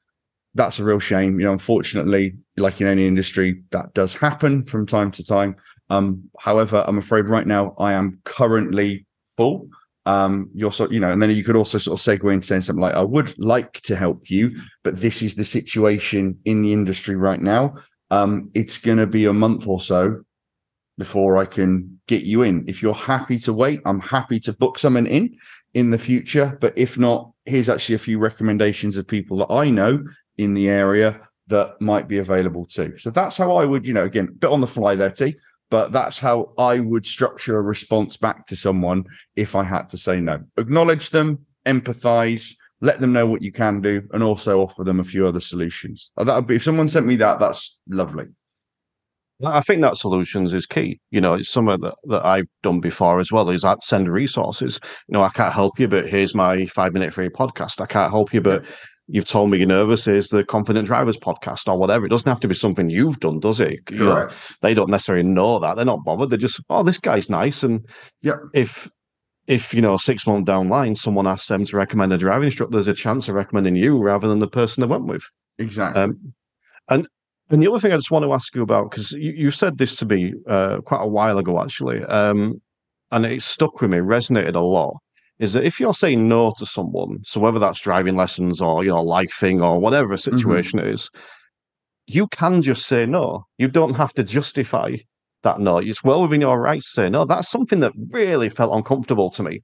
[0.55, 1.39] that's a real shame.
[1.39, 5.57] You know, unfortunately, like in any industry, that does happen from time to time.
[5.91, 9.69] Um, however, I'm afraid right now I am currently full.
[10.07, 12.63] Um, you're so, you know, and then you could also sort of segue into saying
[12.63, 16.73] something like, I would like to help you, but this is the situation in the
[16.73, 17.75] industry right now.
[18.13, 20.23] Um, it's going to be a month or so
[20.99, 22.65] before I can get you in.
[22.67, 25.37] If you're happy to wait, I'm happy to book someone in
[25.75, 26.57] in the future.
[26.61, 30.03] But if not, here's actually a few recommendations of people that I know
[30.39, 32.97] in the area that might be available too.
[32.99, 35.37] So that's how I would, you know, again, bit on the fly there, T,
[35.71, 39.05] but that's how I would structure a response back to someone
[39.37, 40.43] if I had to say no.
[40.57, 45.05] Acknowledge them, empathize, let them know what you can do, and also offer them a
[45.05, 46.13] few other solutions.
[46.17, 48.27] That would be if someone sent me that, that's lovely.
[49.45, 50.99] I think that solutions is key.
[51.11, 53.51] You know, it's something that, that I've done before as well.
[53.51, 54.81] Is that send resources.
[55.09, 57.81] You know, I can't help you, but here's my five minute free podcast.
[57.81, 58.65] I can't help you, but
[59.09, 62.07] you've told me you're nervous is the Confident Drivers podcast or whatever.
[62.07, 63.81] It doesn't have to be something you've done, does it?
[63.91, 64.29] You know,
[64.63, 65.77] they don't necessarily know that.
[65.77, 66.31] They're not bothered.
[66.31, 67.63] They're just, oh, this guy's nice.
[67.63, 67.87] And
[68.23, 68.89] yeah, if
[69.47, 72.73] if you know six months down line someone asks them to recommend a driving instructor,
[72.73, 75.23] there's a chance of recommending you rather than the person they went with.
[75.59, 76.03] Exactly.
[76.03, 76.35] Um,
[76.89, 77.09] and
[77.51, 79.79] and the other thing I just want to ask you about because you, you said
[79.79, 82.61] this to me uh, quite a while ago actually, um,
[83.13, 84.97] and it stuck with me, resonated a lot
[85.39, 88.91] is that if you're saying no to someone, so whether that's driving lessons or you
[88.91, 90.37] know life thing or whatever mm-hmm.
[90.37, 90.95] situation mm-hmm.
[90.95, 91.11] is,
[92.07, 93.45] you can just say no.
[93.59, 94.97] You don't have to justify
[95.43, 95.79] that no.
[95.79, 97.25] It's well within your rights to say no.
[97.25, 99.63] That's something that really felt uncomfortable to me.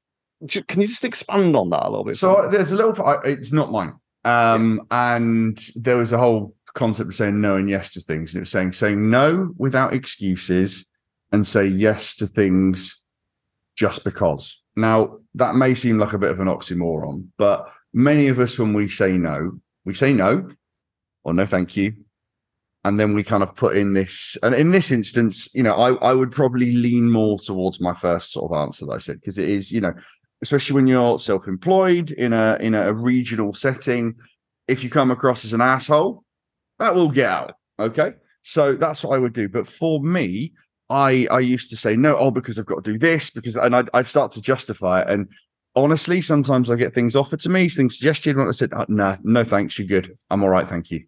[0.67, 2.17] Can you just expand on that a little bit?
[2.17, 2.95] So there's a little.
[3.25, 5.17] It's not mine, um, yeah.
[5.17, 8.43] and there was a whole concept of saying no and yes to things, and it
[8.43, 10.87] was saying saying no without excuses
[11.31, 13.03] and say yes to things
[13.77, 14.63] just because.
[14.77, 18.73] Now, that may seem like a bit of an oxymoron, but many of us, when
[18.73, 20.51] we say no, we say no
[21.25, 21.95] or no, thank you.
[22.85, 25.93] And then we kind of put in this, and in this instance, you know, I,
[26.11, 29.39] I would probably lean more towards my first sort of answer that I said, because
[29.39, 29.95] it is, you know,
[30.43, 34.17] especially when you're self-employed in a in a regional setting,
[34.67, 36.22] if you come across as an asshole,
[36.83, 37.55] that will get out.
[37.79, 38.15] Okay.
[38.43, 39.49] So that's what I would do.
[39.49, 40.53] But for me,
[40.91, 43.75] I I used to say no, oh, because I've got to do this, because and
[43.75, 45.11] I'd, I'd start to justify it.
[45.11, 45.29] And
[45.77, 48.87] honestly, sometimes I get things offered to me, things suggested, and I said, uh, oh,
[48.89, 50.17] no, no, thanks, you're good.
[50.29, 51.05] I'm all right, thank you.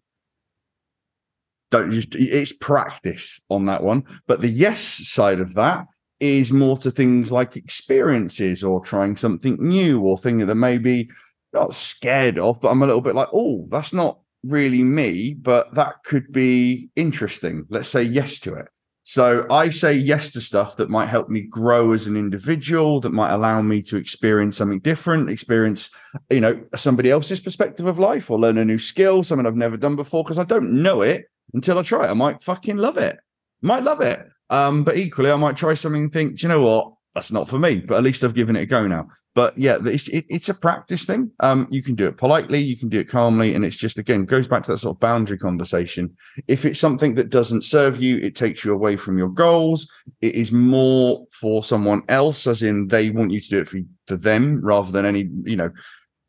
[1.71, 4.03] Don't just it's practice on that one.
[4.27, 5.87] But the yes side of that
[6.21, 11.09] is more to things like experiences or trying something new or thing that maybe
[11.51, 15.73] not scared of, but I'm a little bit like, oh, that's not really me, but
[15.73, 17.65] that could be interesting.
[17.69, 18.67] Let's say yes to it.
[19.07, 23.11] So I say yes to stuff that might help me grow as an individual, that
[23.11, 25.91] might allow me to experience something different, experience,
[26.31, 29.77] you know, somebody else's perspective of life or learn a new skill, something I've never
[29.77, 32.09] done before, because I don't know it until I try it.
[32.09, 33.19] I might fucking love it.
[33.61, 34.25] Might love it.
[34.49, 36.93] Um, but equally, I might try something and think, you know what?
[37.15, 39.07] That's not for me, but at least I've given it a go now.
[39.35, 41.31] But yeah, it's, it, it's a practice thing.
[41.39, 44.25] Um, you can do it politely, you can do it calmly, and it's just again
[44.25, 46.15] goes back to that sort of boundary conversation.
[46.49, 49.89] If it's something that doesn't serve you, it takes you away from your goals.
[50.21, 53.79] It is more for someone else, as in they want you to do it for,
[54.07, 55.71] for them rather than any you know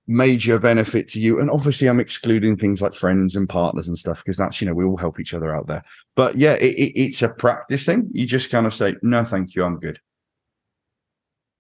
[0.06, 1.40] major benefit to you.
[1.40, 4.74] And obviously, I'm excluding things like friends and partners and stuff because that's you know
[4.74, 5.82] we all help each other out there.
[6.14, 8.08] But yeah, it, it, it's a practice thing.
[8.12, 9.98] You just kind of say no, thank you, I'm good.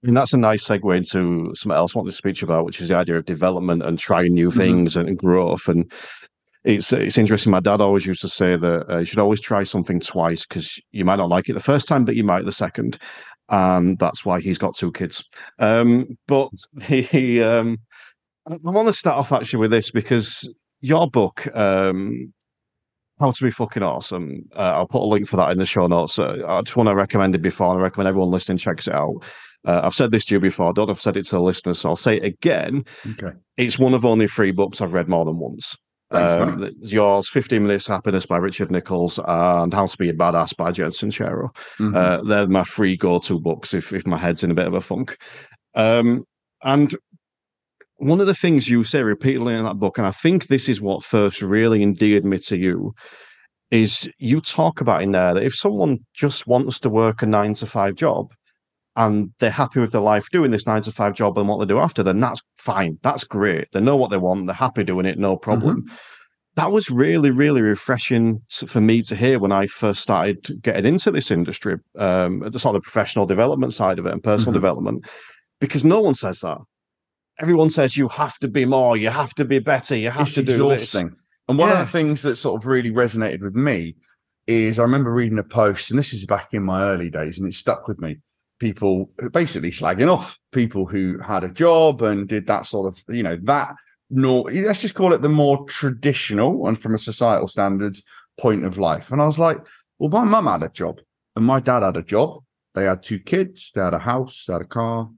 [0.06, 2.88] And that's a nice segue into something else I want to speak about, which is
[2.88, 4.58] the idea of development and trying new mm-hmm.
[4.58, 5.08] things mm-hmm.
[5.08, 5.68] and growth.
[5.68, 5.90] And
[6.64, 7.52] it's it's interesting.
[7.52, 10.80] My dad always used to say that uh, you should always try something twice because
[10.90, 12.98] you might not like it the first time, but you might the second.
[13.48, 15.24] And that's why he's got two kids.
[15.60, 16.50] Um, but
[16.82, 17.78] he, um,
[18.48, 20.48] I want to start off actually with this because
[20.80, 22.32] your book, um,
[23.18, 24.42] how to be fucking awesome.
[24.54, 26.18] Uh, I'll put a link for that in the show notes.
[26.18, 27.74] Uh, I just want to recommend it before.
[27.74, 29.24] I recommend everyone listening checks it out.
[29.66, 30.68] Uh, I've said this to you before.
[30.68, 32.84] I don't know if I've said it to the listeners, so I'll say it again.
[33.12, 33.36] Okay.
[33.56, 35.76] It's one of only three books I've read more than once.
[36.12, 40.14] Thanks, um, it's yours, 15 Minutes Happiness by Richard Nichols and How to Be a
[40.14, 41.48] Badass by Jen Sincero.
[41.80, 41.96] Mhm.
[41.96, 44.80] Uh, they're my three go-to books if, if my head's in a bit of a
[44.80, 45.16] funk.
[45.74, 46.24] Um,
[46.62, 46.94] and
[47.96, 50.80] one of the things you say repeatedly in that book, and I think this is
[50.80, 52.94] what first really endeared me to you,
[53.72, 57.54] is you talk about in there that if someone just wants to work a nine
[57.54, 58.32] to five job
[58.96, 61.66] and they're happy with their life doing this nine to five job and what they
[61.66, 62.98] do after, then that's fine.
[63.02, 63.68] That's great.
[63.72, 64.46] They know what they want.
[64.46, 65.18] They're happy doing it.
[65.18, 65.84] No problem.
[66.56, 71.10] That was really, really refreshing for me to hear when I first started getting into
[71.10, 74.56] this industry, um, the sort of professional development side of it and personal Mhm.
[74.62, 75.08] development,
[75.60, 76.58] because no one says that.
[77.38, 80.34] Everyone says you have to be more, you have to be better, you have it's
[80.36, 80.84] to do this.
[80.94, 81.14] exhausting.
[81.48, 81.80] And one Yeah.
[81.80, 83.94] of the things that sort of really resonated with me
[84.46, 87.46] is I remember reading a post, and this is back in my early days, and
[87.46, 88.16] it stuck with me.
[88.58, 93.22] People basically slagging off people who had a job and did that sort of, you
[93.22, 93.74] know, that
[94.10, 98.02] no, let's just call it the more traditional and from a societal standards
[98.38, 99.10] point of life.
[99.10, 99.58] And I was like,
[99.98, 101.00] well, my mum had a job
[101.34, 102.42] and my dad had a job.
[102.74, 105.10] They had two kids, they had a house, they had a car.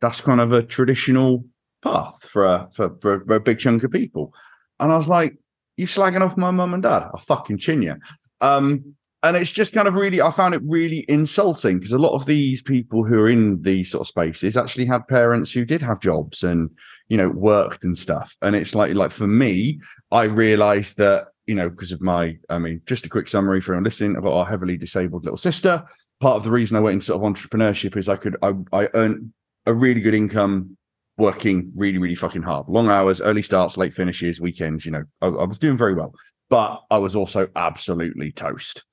[0.00, 1.44] That's kind of a traditional
[1.82, 4.32] path for a, for, for, for a big chunk of people.
[4.78, 5.36] And I was like,
[5.76, 7.04] you slagging off my mum and dad?
[7.04, 7.96] I'll fucking chin you.
[8.40, 12.14] Um, and it's just kind of really, I found it really insulting because a lot
[12.14, 15.82] of these people who are in these sort of spaces actually had parents who did
[15.82, 16.70] have jobs and,
[17.08, 18.36] you know, worked and stuff.
[18.42, 19.80] And it's like, like for me,
[20.12, 23.72] I realized that, you know, because of my, I mean, just a quick summary for
[23.72, 25.84] anyone listening, I've got a heavily disabled little sister.
[26.20, 28.88] Part of the reason I went into sort of entrepreneurship is I could, I, I
[28.94, 29.32] earned
[29.66, 30.76] a really good income
[31.16, 32.68] working really, really fucking hard.
[32.68, 36.14] Long hours, early starts, late finishes, weekends, you know, I, I was doing very well,
[36.48, 38.84] but I was also absolutely toast.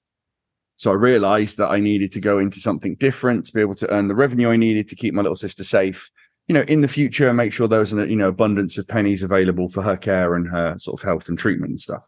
[0.77, 3.91] So I realized that I needed to go into something different to be able to
[3.91, 6.11] earn the revenue I needed to keep my little sister safe,
[6.47, 8.87] you know, in the future, and make sure there was an, you know, abundance of
[8.87, 12.01] pennies available for her care and her sort of health and treatment and stuff.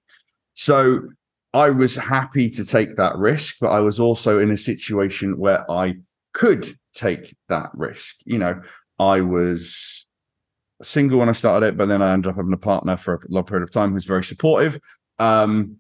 [0.53, 1.01] So
[1.53, 5.69] I was happy to take that risk, but I was also in a situation where
[5.71, 5.95] I
[6.34, 8.17] could take that risk.
[8.25, 8.62] You know,
[8.99, 10.08] I was
[10.82, 13.19] single when I started it, but then I ended up having a partner for a
[13.30, 14.80] long period of time who's very supportive.
[15.19, 15.77] Um,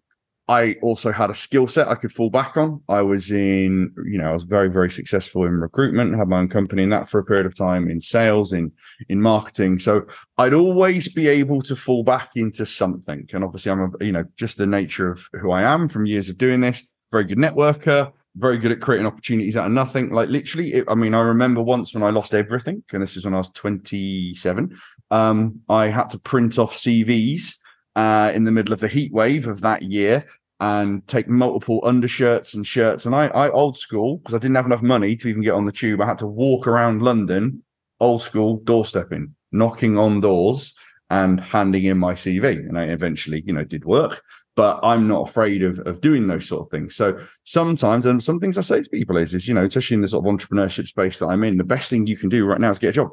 [0.49, 2.81] I also had a skill set I could fall back on.
[2.87, 6.47] I was in, you know, I was very, very successful in recruitment, had my own
[6.47, 8.71] company in that for a period of time, in sales, in
[9.09, 9.77] in marketing.
[9.79, 10.05] So
[10.37, 13.27] I'd always be able to fall back into something.
[13.33, 16.29] And obviously, I'm, a, you know, just the nature of who I am from years
[16.29, 16.93] of doing this.
[17.11, 20.11] Very good networker, very good at creating opportunities out of nothing.
[20.11, 23.25] Like literally, it, I mean, I remember once when I lost everything, and this is
[23.25, 24.77] when I was 27.
[25.11, 27.55] Um, I had to print off CVs
[27.97, 30.23] uh, in the middle of the heat wave of that year
[30.59, 33.05] and take multiple undershirts and shirts.
[33.05, 35.65] And I, I old school because I didn't have enough money to even get on
[35.65, 35.99] the tube.
[35.99, 37.63] I had to walk around London,
[37.99, 40.75] old school doorstepping, knocking on doors
[41.09, 42.59] and handing in my CV.
[42.59, 44.21] And I eventually, you know, did work.
[44.55, 46.95] But I'm not afraid of, of doing those sort of things.
[46.95, 50.01] So sometimes, and some things I say to people is, is, you know, especially in
[50.01, 52.59] the sort of entrepreneurship space that I'm in, the best thing you can do right
[52.59, 53.09] now is get a job.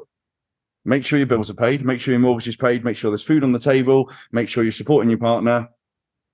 [0.87, 3.23] Make sure your bills are paid, make sure your mortgage is paid, make sure there's
[3.23, 5.69] food on the table, make sure you're supporting your partner,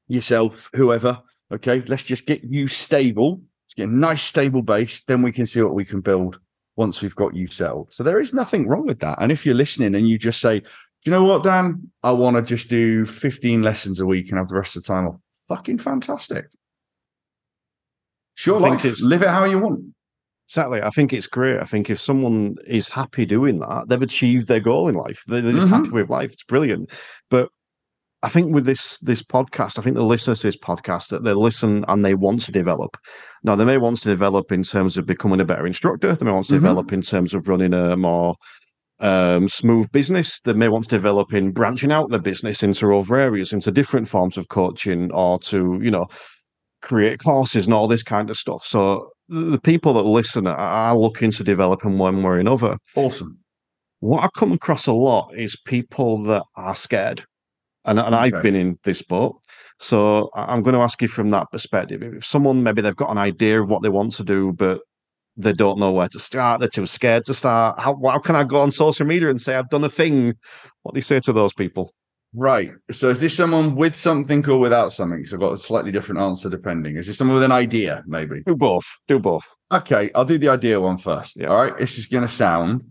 [0.08, 1.22] yourself, whoever.
[1.54, 3.42] Okay, let's just get you stable.
[3.66, 5.04] Let's get a nice stable base.
[5.06, 6.40] Then we can see what we can build
[6.76, 7.94] once we've got you settled.
[7.94, 9.22] So there is nothing wrong with that.
[9.22, 10.66] And if you're listening and you just say, do
[11.06, 11.90] you know what, Dan?
[12.04, 14.88] I want to just do 15 lessons a week and have the rest of the
[14.88, 15.16] time off.
[15.48, 16.46] Fucking fantastic.
[18.36, 18.84] Sure, life.
[19.02, 19.94] Live it how you want.
[20.52, 20.82] Exactly.
[20.82, 21.62] I think it's great.
[21.62, 25.24] I think if someone is happy doing that, they've achieved their goal in life.
[25.28, 25.78] They're, they're just Mhm.
[25.86, 26.34] happy with life.
[26.34, 26.92] It's brilliant.
[27.30, 27.48] But
[28.22, 31.32] I think with this this podcast, I think the listeners to this podcast that they
[31.34, 32.98] listen and they want to develop.
[33.46, 36.14] Now they may want to develop in terms of becoming a better instructor.
[36.14, 36.60] They may want to Mhm.
[36.60, 38.36] develop in terms of running a more
[39.00, 40.40] um, smooth business.
[40.42, 44.08] They may want to develop in branching out their business into other areas, into different
[44.10, 46.08] forms of coaching, or to you know
[46.82, 48.64] create courses and all this kind of stuff.
[48.66, 52.78] So the people that listen are, looking to develop in one way or another.
[52.96, 53.40] Awesome.
[54.02, 57.24] What I come across a lot is people that are scared,
[57.86, 59.40] and and I've been in this boat.
[59.80, 62.04] So I'm going to ask you from that perspective.
[62.04, 64.82] If someone maybe they've got an idea of what they want to do, but
[65.38, 67.80] they don't know where to start, they're too scared to start.
[67.80, 70.34] How how can I go on social media and say I've done a thing?
[70.82, 71.94] What do you say to those people?
[72.34, 72.72] Right.
[72.92, 75.20] So is this someone with something or without something?
[75.20, 76.96] Because I've got a slightly different answer depending.
[76.96, 78.42] Is this someone with an idea, maybe?
[78.46, 78.86] Do both.
[79.08, 79.46] Do both.
[79.72, 81.40] Okay, I'll do the idea one first.
[81.40, 81.48] Yeah.
[81.48, 81.78] All right.
[81.78, 82.84] This is going to sound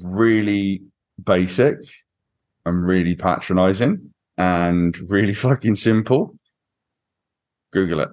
[0.00, 0.82] really
[1.22, 1.78] basic
[2.64, 6.36] and really patronizing and really fucking simple.
[7.72, 8.10] Google it.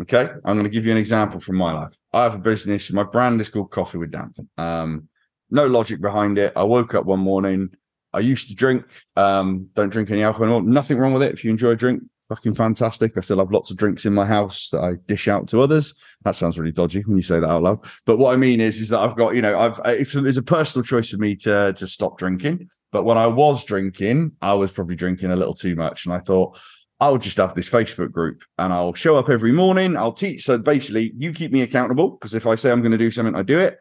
[0.00, 0.30] Okay.
[0.44, 1.96] I'm going to give you an example from my life.
[2.10, 2.90] I have a business.
[2.90, 4.32] My brand is called Coffee with Dan.
[4.56, 5.08] Um,
[5.50, 6.54] no logic behind it.
[6.56, 7.70] I woke up one morning.
[8.16, 8.84] I used to drink.
[9.16, 10.62] Um, don't drink any alcohol anymore.
[10.62, 11.34] Nothing wrong with it.
[11.34, 13.12] If you enjoy a drink, fucking fantastic.
[13.16, 15.94] I still have lots of drinks in my house that I dish out to others.
[16.24, 17.86] That sounds really dodgy when you say that out loud.
[18.06, 20.42] But what I mean is, is that I've got, you know, I've it's, it's a
[20.42, 22.68] personal choice for me to to stop drinking.
[22.90, 26.20] But when I was drinking, I was probably drinking a little too much, and I
[26.20, 26.58] thought.
[26.98, 29.98] I'll just have this Facebook group and I'll show up every morning.
[29.98, 30.44] I'll teach.
[30.44, 33.34] So basically, you keep me accountable because if I say I'm going to do something,
[33.34, 33.78] I do it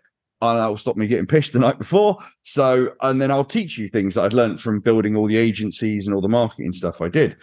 [0.52, 2.18] and that will stop me getting pissed the night before.
[2.44, 6.08] So, and then I'll teach you things that I'd learned from building all the agencies
[6.08, 7.38] and all the marketing stuff I did.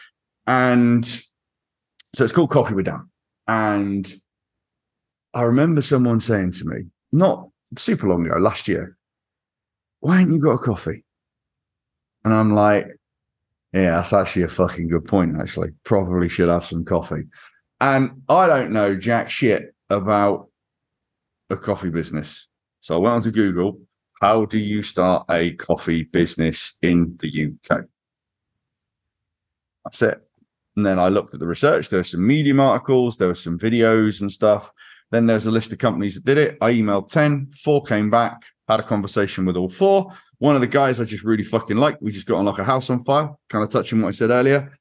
[0.47, 1.05] And
[2.15, 3.09] so it's called Coffee with Dan.
[3.49, 4.13] And
[5.35, 8.97] I remember someone saying to me, not super long ago, last year,
[10.01, 11.05] why ain't you got a coffee?
[12.25, 12.87] And I'm like,
[13.73, 15.71] yeah, that's actually a fucking good point, actually.
[15.85, 17.25] Probably should have some coffee.
[17.81, 20.49] And I don't know jack shit about
[21.51, 22.49] a coffee business.
[22.83, 23.81] So I went onto Google,
[24.21, 27.85] how do you start a coffee business in the UK?
[29.85, 30.21] That's it.
[30.75, 31.89] And then I looked at the research.
[31.89, 34.73] There were some Medium articles, there were some videos and stuff.
[35.13, 36.59] Then there's a list of companies that did it.
[36.61, 40.11] I emailed 10, four came back, had a conversation with all four.
[40.39, 42.65] One of the guys I just really fucking like, we just got on like a
[42.65, 44.73] house on fire, kind of touching what I said earlier.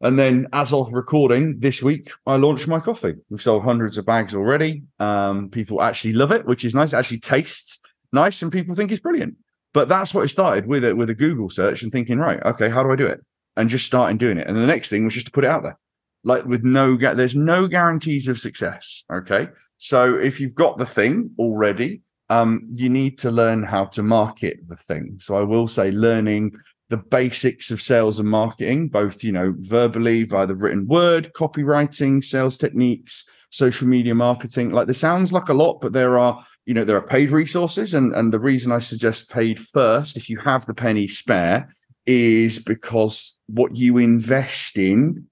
[0.00, 3.14] And then as of recording this week, I launched my coffee.
[3.30, 4.82] We've sold hundreds of bags already.
[4.98, 6.92] Um, people actually love it, which is nice.
[6.92, 7.80] It actually tastes
[8.12, 9.36] nice and people think it's brilliant.
[9.72, 12.68] But that's what it started with it with a Google search and thinking, right, okay,
[12.68, 13.20] how do I do it?
[13.56, 14.46] and just starting doing it.
[14.46, 15.78] And the next thing was just to put it out there,
[16.24, 19.04] like with no, there's no guarantees of success.
[19.12, 19.48] Okay.
[19.78, 24.58] So if you've got the thing already, um, you need to learn how to market
[24.68, 25.18] the thing.
[25.20, 26.52] So I will say learning
[26.94, 32.22] the basics of sales and marketing, both, you know, verbally via the written word, copywriting,
[32.22, 34.70] sales techniques, social media marketing.
[34.70, 37.94] Like this sounds like a lot, but there are, you know, there are paid resources.
[37.94, 41.68] And, and the reason I suggest paid first, if you have the penny spare,
[42.06, 45.26] is because what you invest in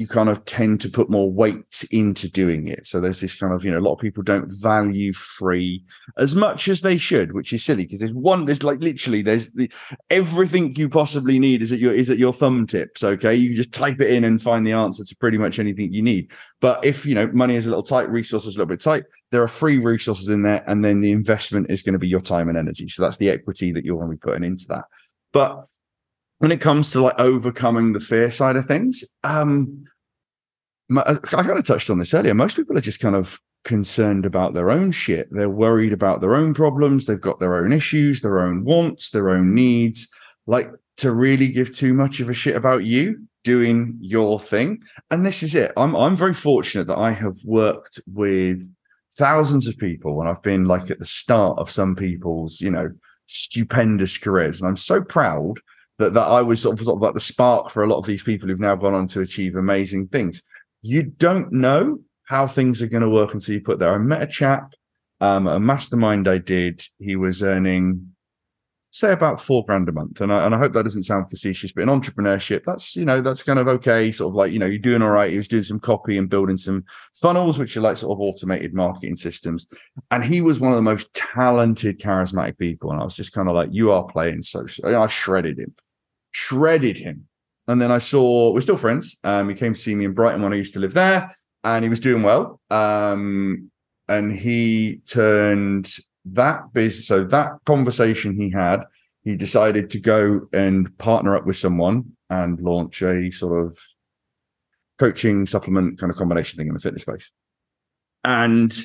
[0.00, 2.86] you kind of tend to put more weight into doing it.
[2.86, 5.84] So there's this kind of, you know, a lot of people don't value free
[6.16, 9.52] as much as they should, which is silly because there's one, there's like literally there's
[9.52, 9.70] the
[10.08, 13.04] everything you possibly need is at your is at your thumb tips.
[13.04, 13.34] Okay.
[13.34, 16.32] You just type it in and find the answer to pretty much anything you need.
[16.60, 19.42] But if you know money is a little tight, resources a little bit tight, there
[19.42, 22.48] are free resources in there, and then the investment is going to be your time
[22.48, 22.88] and energy.
[22.88, 24.84] So that's the equity that you're going to be putting into that.
[25.32, 25.66] But
[26.40, 29.84] when it comes to like overcoming the fear side of things, um,
[30.88, 32.34] my, I kind of touched on this earlier.
[32.34, 35.28] Most people are just kind of concerned about their own shit.
[35.30, 37.04] They're worried about their own problems.
[37.04, 40.08] They've got their own issues, their own wants, their own needs.
[40.46, 44.82] Like to really give too much of a shit about you doing your thing.
[45.10, 45.72] And this is it.
[45.76, 48.66] I'm I'm very fortunate that I have worked with
[49.12, 52.90] thousands of people and I've been like at the start of some people's, you know,
[53.26, 54.62] stupendous careers.
[54.62, 55.60] And I'm so proud
[56.00, 58.06] that, that I was sort of, sort of like the spark for a lot of
[58.06, 60.42] these people who've now gone on to achieve amazing things.
[60.82, 63.94] You don't know how things are going to work until you put there.
[63.94, 64.72] I met a chap,
[65.20, 66.82] um, a mastermind I did.
[66.98, 68.14] He was earning,
[68.90, 71.72] say, about four grand a month, and I, and I hope that doesn't sound facetious,
[71.72, 74.10] but in entrepreneurship, that's you know that's kind of okay.
[74.10, 75.30] Sort of like you know you're doing all right.
[75.30, 76.84] He was doing some copy and building some
[77.20, 79.66] funnels, which are like sort of automated marketing systems,
[80.10, 82.90] and he was one of the most talented, charismatic people.
[82.90, 84.64] And I was just kind of like, you are playing so.
[84.86, 85.74] I shredded him
[86.32, 87.26] shredded him.
[87.68, 89.16] And then I saw we're still friends.
[89.22, 91.30] Um, he came to see me in Brighton when I used to live there,
[91.62, 92.60] and he was doing well.
[92.70, 93.70] Um,
[94.08, 97.06] and he turned that business.
[97.06, 98.84] So that conversation he had,
[99.22, 103.78] he decided to go and partner up with someone and launch a sort of
[104.98, 107.30] coaching supplement kind of combination thing in the fitness space.
[108.24, 108.76] And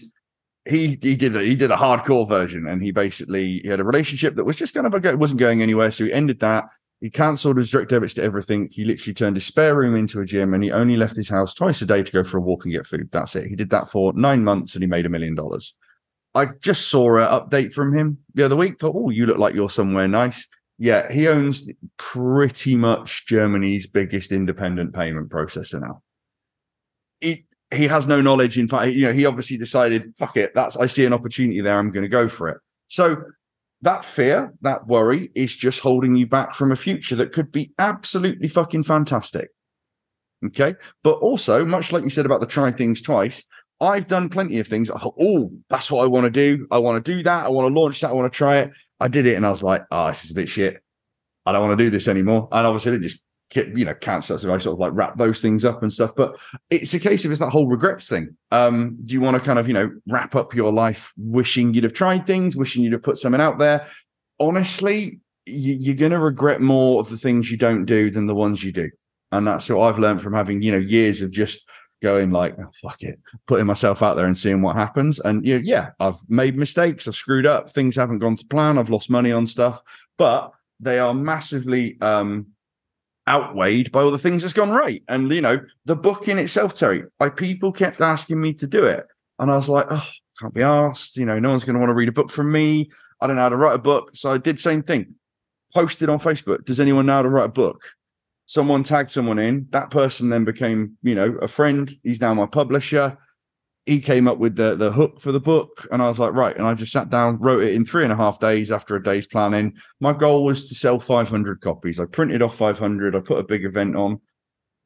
[0.66, 3.84] he he did a, he did a hardcore version, and he basically he had a
[3.84, 5.92] relationship that was just kind of a, wasn't going anywhere.
[5.92, 6.66] So he ended that.
[7.02, 8.70] He cancelled his direct debits to everything.
[8.72, 11.54] He literally turned his spare room into a gym and he only left his house
[11.54, 13.10] twice a day to go for a walk and get food.
[13.12, 13.48] That's it.
[13.48, 15.76] He did that for nine months and he made a million dollars.
[16.34, 18.80] I just saw an update from him the other week.
[18.80, 20.48] Thought, oh, you look like you're somewhere nice.
[20.78, 26.02] Yeah, he owns pretty much Germany's biggest independent payment processor now.
[27.22, 28.58] He he has no knowledge.
[28.58, 31.80] In fact, you know, he obviously decided, fuck it, that's I see an opportunity there.
[31.80, 32.58] I'm going to go for it.
[32.88, 33.18] So
[33.82, 37.72] that fear, that worry is just holding you back from a future that could be
[37.78, 39.50] absolutely fucking fantastic.
[40.46, 40.76] Okay.
[41.04, 43.44] But also, much like you said about the try things twice,
[43.82, 44.90] I've done plenty of things.
[44.90, 46.68] I thought, oh, that's what I want to do.
[46.72, 47.46] I want to do that.
[47.46, 48.10] I want to launch that.
[48.10, 48.72] I want to try it.
[49.00, 50.82] I did it and I was like, oh, this is a bit shit.
[51.46, 52.48] I don't want to do this anymore.
[52.52, 54.38] And obviously, it just you know, cancer.
[54.38, 56.14] So I sort of like wrap those things up and stuff.
[56.16, 56.36] But
[56.70, 58.36] it's a case of it's that whole regrets thing.
[58.52, 61.84] Um, do you want to kind of, you know, wrap up your life wishing you'd
[61.84, 63.86] have tried things, wishing you'd have put something out there?
[64.40, 68.36] Honestly, you, are going to regret more of the things you don't do than the
[68.36, 68.90] ones you do.
[69.32, 71.68] And that's what I've learned from having, you know, years of just
[72.02, 75.20] going like, oh, fuck it, putting myself out there and seeing what happens.
[75.20, 78.78] And you know, yeah, I've made mistakes, I've screwed up, things haven't gone to plan,
[78.78, 79.82] I've lost money on stuff,
[80.18, 82.48] but they are massively um
[83.28, 85.02] outweighed by all the things that's gone right.
[85.08, 88.86] And you know, the book in itself, Terry, by people kept asking me to do
[88.86, 89.06] it.
[89.40, 90.10] And I was like, oh,
[90.40, 91.18] can't be asked.
[91.18, 92.90] You know, no one's going to want to read a book from me.
[93.22, 94.12] I don't know how to write a book.
[94.14, 95.16] So I did same thing.
[95.74, 96.66] Posted on Facebook.
[96.66, 97.82] Does anyone know how to write a book?
[98.46, 99.68] Someone tagged someone in.
[99.72, 101.92] That person then became, you know, a friend.
[102.04, 103.18] He's now my publisher
[103.86, 106.58] he came up with the the hook for the book and i was like right
[106.58, 109.04] and i just sat down wrote it in three and a half days after a
[109.04, 109.74] day's planning.
[110.00, 112.00] My goal was to sell 500 copies.
[112.00, 114.20] I printed off 500 i put a big event on.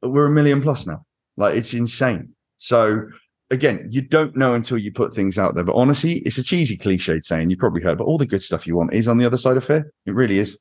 [0.02, 1.06] We're a million plus now.
[1.38, 2.34] Like it's insane.
[2.58, 3.02] So
[3.52, 5.64] again you don't know until you put things out there.
[5.64, 8.68] But honestly it's a cheesy cliched saying you probably heard but all the good stuff
[8.68, 9.91] you want is on the other side of fear.
[10.06, 10.60] It really is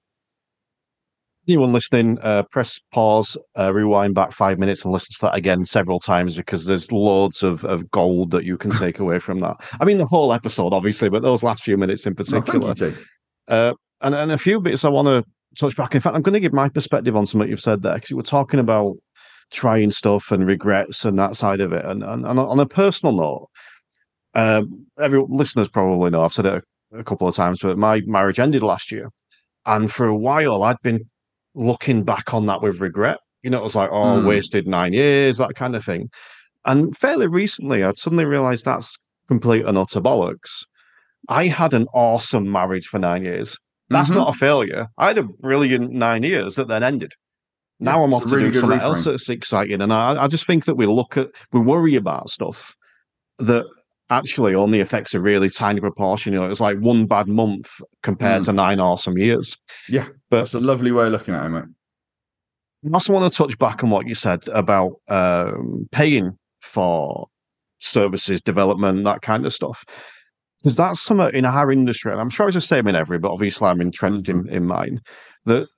[1.48, 5.64] anyone listening, uh, press pause, uh, rewind back five minutes, and listen to that again
[5.64, 9.56] several times because there's loads of, of gold that you can take away from that.
[9.80, 12.74] I mean, the whole episode, obviously, but those last few minutes in particular.
[13.48, 15.24] uh, and, and a few bits I want to
[15.58, 15.94] touch back.
[15.94, 18.16] In fact, I'm going to give my perspective on something you've said there because you
[18.16, 18.96] were talking about
[19.50, 21.84] trying stuff and regrets and that side of it.
[21.84, 23.48] And, and, and on a personal note,
[24.34, 28.02] um, every listeners probably know I've said it a, a couple of times, but my
[28.06, 29.10] marriage ended last year.
[29.66, 31.00] And for a while, I'd been
[31.54, 33.18] looking back on that with regret.
[33.42, 34.26] You know, it was like, oh, mm.
[34.26, 36.10] wasted nine years, that kind of thing.
[36.64, 38.96] And fairly recently, I'd suddenly realized that's
[39.28, 40.64] complete and utter bollocks.
[41.28, 43.56] I had an awesome marriage for nine years.
[43.90, 44.18] That's mm-hmm.
[44.18, 44.88] not a failure.
[44.98, 47.12] I had a brilliant nine years that then ended.
[47.80, 48.82] Now yeah, I'm off to really do something reframe.
[48.82, 49.80] else that's exciting.
[49.80, 52.74] And I, I just think that we look at, we worry about stuff
[53.38, 53.66] that
[54.10, 56.32] actually only affects a really tiny proportion.
[56.32, 57.70] You know, it's like one bad month
[58.02, 58.44] compared mm.
[58.46, 59.56] to nine awesome years.
[59.88, 61.64] Yeah, but it's a lovely way of looking at it, mate.
[62.86, 67.26] I also want to touch back on what you said about um, paying for
[67.80, 69.84] services, development, that kind of stuff.
[70.62, 73.32] Because that's something in our industry, and I'm sure it's the same in every, but
[73.32, 74.54] obviously I'm entrenched in, mm-hmm.
[74.54, 75.00] in mine,
[75.44, 75.68] that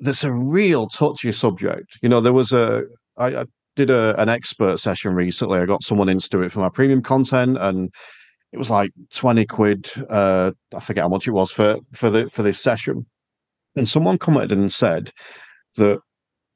[0.00, 1.98] that's a real touchy subject.
[2.02, 2.82] You know, there was a
[3.16, 3.44] I, I
[3.78, 5.60] did a, an expert session recently.
[5.60, 7.90] I got someone in to do it for my premium content, and
[8.52, 9.88] it was like twenty quid.
[10.10, 13.06] Uh, I forget how much it was for for the for this session.
[13.76, 15.12] And someone commented and said
[15.76, 16.00] that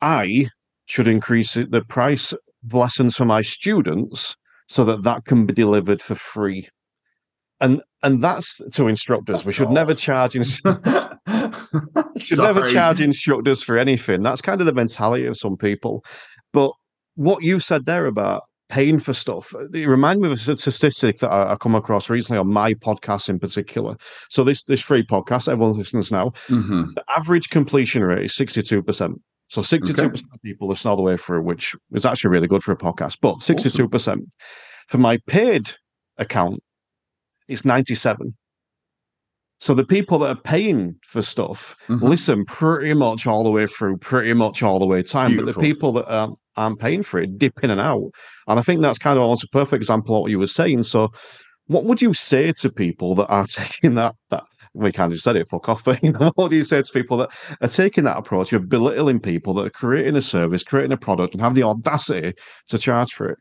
[0.00, 0.48] I
[0.86, 2.40] should increase the price of
[2.72, 4.34] lessons for my students
[4.68, 6.68] so that that can be delivered for free.
[7.60, 9.44] And and that's to instructors.
[9.44, 9.72] We should oh.
[9.72, 10.34] never charge.
[10.34, 10.42] In-
[12.18, 14.22] should never charge instructors for anything.
[14.22, 16.04] That's kind of the mentality of some people.
[16.52, 16.72] But
[17.14, 19.54] what you said there about paying for stuff.
[19.74, 23.28] It reminded me of a statistic that I, I come across recently on my podcast
[23.28, 23.96] in particular.
[24.30, 26.30] So this this free podcast, everyone listens now.
[26.48, 26.92] Mm-hmm.
[26.94, 29.20] The average completion rate is sixty two percent.
[29.48, 32.46] So sixty two percent of people listen all the way through, which is actually really
[32.46, 33.18] good for a podcast.
[33.20, 34.34] But sixty two percent
[34.88, 35.70] for my paid
[36.16, 36.62] account,
[37.48, 38.34] it's ninety seven.
[39.60, 42.04] So the people that are paying for stuff mm-hmm.
[42.04, 45.32] listen pretty much all the way through, pretty much all the way time.
[45.32, 45.52] Beautiful.
[45.52, 48.10] But the people that aren't, aren't paying for it dip in and out.
[48.46, 50.84] And I think that's kind of almost a perfect example of what you were saying.
[50.84, 51.12] So
[51.66, 54.44] what would you say to people that are taking that that
[54.74, 56.92] we kind of just said it, fuck off, you know, what do you say to
[56.92, 57.30] people that
[57.60, 61.34] are taking that approach of belittling people that are creating a service, creating a product,
[61.34, 62.32] and have the audacity
[62.68, 63.38] to charge for it?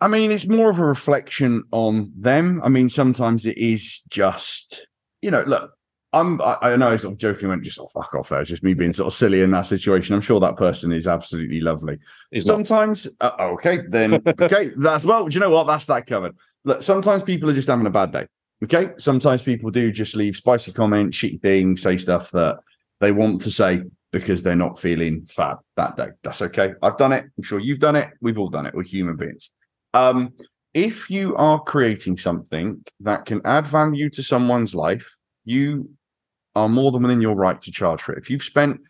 [0.00, 2.60] I mean, it's more of a reflection on them.
[2.62, 4.86] I mean, sometimes it is just,
[5.22, 5.70] you know, look,
[6.12, 8.40] I'm, I, I know I sort of jokingly went, just, oh, fuck off there.
[8.40, 10.14] It's just me being sort of silly in that situation.
[10.14, 11.98] I'm sure that person is absolutely lovely.
[12.40, 15.66] sometimes, uh, okay, then, okay, that's, well, do you know what?
[15.66, 16.36] That's that covered.
[16.64, 18.26] Look, sometimes people are just having a bad day.
[18.64, 18.92] Okay.
[18.98, 22.58] Sometimes people do just leave spicy comments, shitty things, say stuff that
[23.00, 23.82] they want to say
[24.12, 26.08] because they're not feeling fab that day.
[26.22, 26.72] That's okay.
[26.82, 27.24] I've done it.
[27.36, 28.10] I'm sure you've done it.
[28.20, 28.74] We've all done it.
[28.74, 29.50] We're human beings.
[29.92, 30.32] Um,
[30.72, 35.88] if you are creating something that can add value to someone's life, you
[36.54, 38.18] are more than within your right to charge for it.
[38.18, 38.80] If you've spent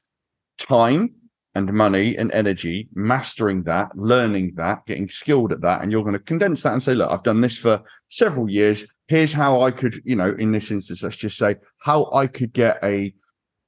[0.59, 1.15] time
[1.55, 6.15] and money and energy mastering that, learning that, getting skilled at that, and you're going
[6.15, 8.85] to condense that and say, look, I've done this for several years.
[9.09, 12.53] Here's how I could, you know, in this instance, let's just say how I could
[12.53, 13.15] get a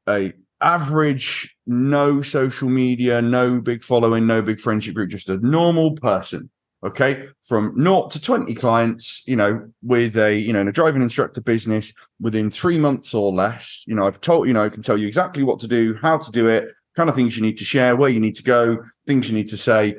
[0.08, 5.92] a average, no social media, no big following, no big friendship group, just a normal
[5.92, 6.50] person
[6.84, 11.02] okay from naught to 20 clients you know with a you know in a driving
[11.02, 14.82] instructor business within three months or less you know i've told you know i can
[14.82, 16.68] tell you exactly what to do how to do it
[16.98, 19.48] kind of things you need to share, where you need to go, things you need
[19.48, 19.94] to say.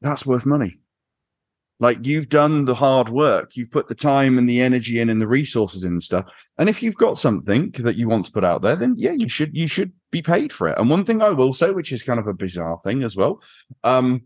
[0.00, 0.78] That's worth money.
[1.78, 5.20] Like you've done the hard work, you've put the time and the energy in and
[5.20, 6.32] the resources in and stuff.
[6.56, 9.28] And if you've got something that you want to put out there, then yeah, you
[9.28, 10.78] should you should be paid for it.
[10.78, 13.42] And one thing I will say, which is kind of a bizarre thing as well,
[13.84, 14.22] um,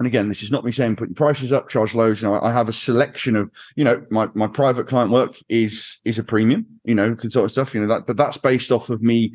[0.00, 2.22] and again, this is not me saying put your prices up, charge loads.
[2.22, 6.00] You know, I have a selection of, you know, my, my private client work is
[6.06, 9.02] is a premium, you know, consultant stuff, you know, that but that's based off of
[9.02, 9.34] me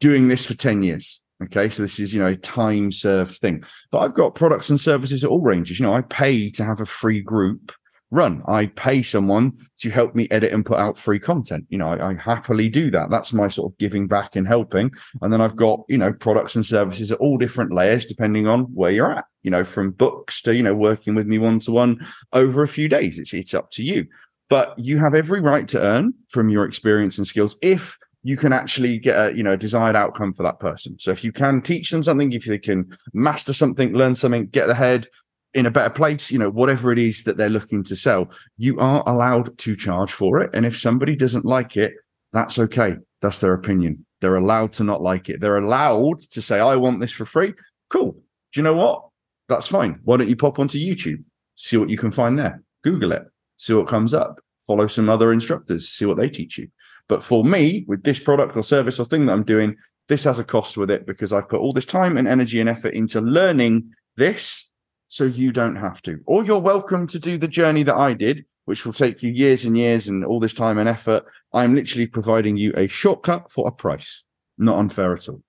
[0.00, 1.22] doing this for 10 years.
[1.44, 4.80] Okay, so this is you know a time served thing, but I've got products and
[4.80, 5.78] services at all ranges.
[5.78, 7.72] You know, I pay to have a free group
[8.10, 8.42] run.
[8.46, 11.66] I pay someone to help me edit and put out free content.
[11.68, 13.10] You know, I, I, happily do that.
[13.10, 14.92] That's my sort of giving back and helping.
[15.22, 18.62] And then I've got you know products and services at all different layers depending on
[18.74, 19.24] where you're at.
[19.42, 22.68] You know, from books to you know working with me one to one over a
[22.68, 23.18] few days.
[23.18, 24.06] It's it's up to you.
[24.48, 28.52] But you have every right to earn from your experience and skills if you can
[28.52, 30.98] actually get a you know a desired outcome for that person.
[30.98, 34.70] So if you can teach them something, if they can master something, learn something, get
[34.70, 35.08] ahead
[35.56, 38.78] in a better place, you know, whatever it is that they're looking to sell, you
[38.78, 40.54] are allowed to charge for it.
[40.54, 41.94] And if somebody doesn't like it,
[42.32, 42.96] that's okay.
[43.22, 44.04] That's their opinion.
[44.20, 45.40] They're allowed to not like it.
[45.40, 47.54] They're allowed to say, I want this for free.
[47.88, 48.12] Cool.
[48.12, 49.08] Do you know what?
[49.48, 49.98] That's fine.
[50.04, 53.22] Why don't you pop onto YouTube, see what you can find there, Google it,
[53.56, 56.68] see what comes up, follow some other instructors, see what they teach you.
[57.08, 59.76] But for me, with this product or service or thing that I'm doing,
[60.08, 62.68] this has a cost with it because I've put all this time and energy and
[62.68, 64.72] effort into learning this
[65.08, 66.20] so you don't have to.
[66.26, 69.64] Or you're welcome to do the journey that I did, which will take you years
[69.64, 71.24] and years and all this time and effort.
[71.52, 74.24] I'm literally providing you a shortcut for a price.
[74.58, 75.42] Not unfair at all.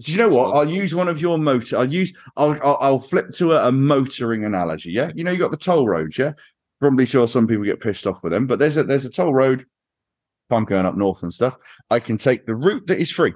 [0.00, 0.54] So you know what?
[0.54, 1.78] I'll use one of your motor.
[1.78, 2.16] I'll use.
[2.36, 2.52] I'll.
[2.62, 4.92] I'll, I'll flip to a, a, motoring analogy.
[4.92, 5.10] Yeah.
[5.14, 6.16] You know, you got the toll roads.
[6.16, 6.34] Yeah.
[6.78, 9.34] Probably sure some people get pissed off with them, but there's a there's a toll
[9.34, 9.66] road
[10.48, 11.56] if I'm going up north and stuff,
[11.90, 13.34] I can take the route that is free.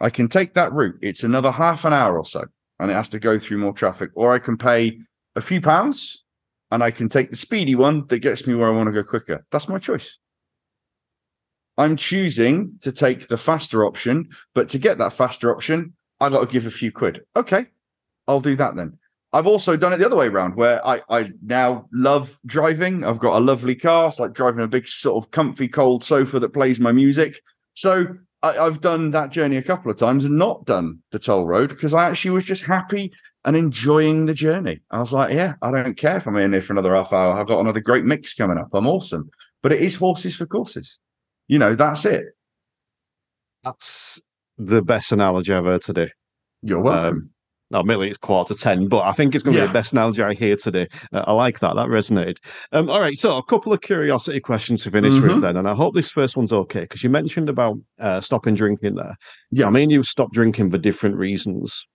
[0.00, 0.98] I can take that route.
[1.02, 2.46] It's another half an hour or so,
[2.80, 4.10] and it has to go through more traffic.
[4.14, 4.98] Or I can pay
[5.36, 6.24] a few pounds
[6.70, 9.04] and I can take the speedy one that gets me where I want to go
[9.04, 9.44] quicker.
[9.50, 10.18] That's my choice.
[11.78, 16.40] I'm choosing to take the faster option, but to get that faster option, I got
[16.40, 17.22] to give a few quid.
[17.36, 17.66] Okay,
[18.26, 18.98] I'll do that then.
[19.32, 23.04] I've also done it the other way around where I, I now love driving.
[23.04, 24.08] I've got a lovely car.
[24.08, 27.40] It's like driving a big sort of comfy cold sofa that plays my music.
[27.74, 28.06] So
[28.42, 31.68] I, have done that journey a couple of times and not done the toll road
[31.68, 33.12] because I actually was just happy
[33.44, 34.80] and enjoying the journey.
[34.90, 37.38] I was like, yeah, I don't care if I'm in here for another half hour.
[37.38, 38.68] I've got another great mix coming up.
[38.72, 39.30] I'm awesome.
[39.62, 40.98] But it is horses for courses.
[41.48, 42.24] You know, that's it.
[43.62, 44.20] That's
[44.56, 46.10] the best analogy I've heard today.
[46.62, 47.16] You're welcome.
[47.16, 47.30] Um,
[47.70, 49.66] now, admittedly, it's quarter ten, but I think it's going to yeah.
[49.66, 50.88] be the best analogy I hear today.
[51.12, 51.76] Uh, I like that.
[51.76, 52.38] That resonated.
[52.72, 53.16] Um, all right.
[53.16, 55.28] So, a couple of curiosity questions to finish mm-hmm.
[55.28, 55.56] with then.
[55.56, 59.16] And I hope this first one's okay because you mentioned about uh, stopping drinking there.
[59.52, 59.66] Yeah.
[59.66, 61.86] I mean, you stopped drinking for different reasons.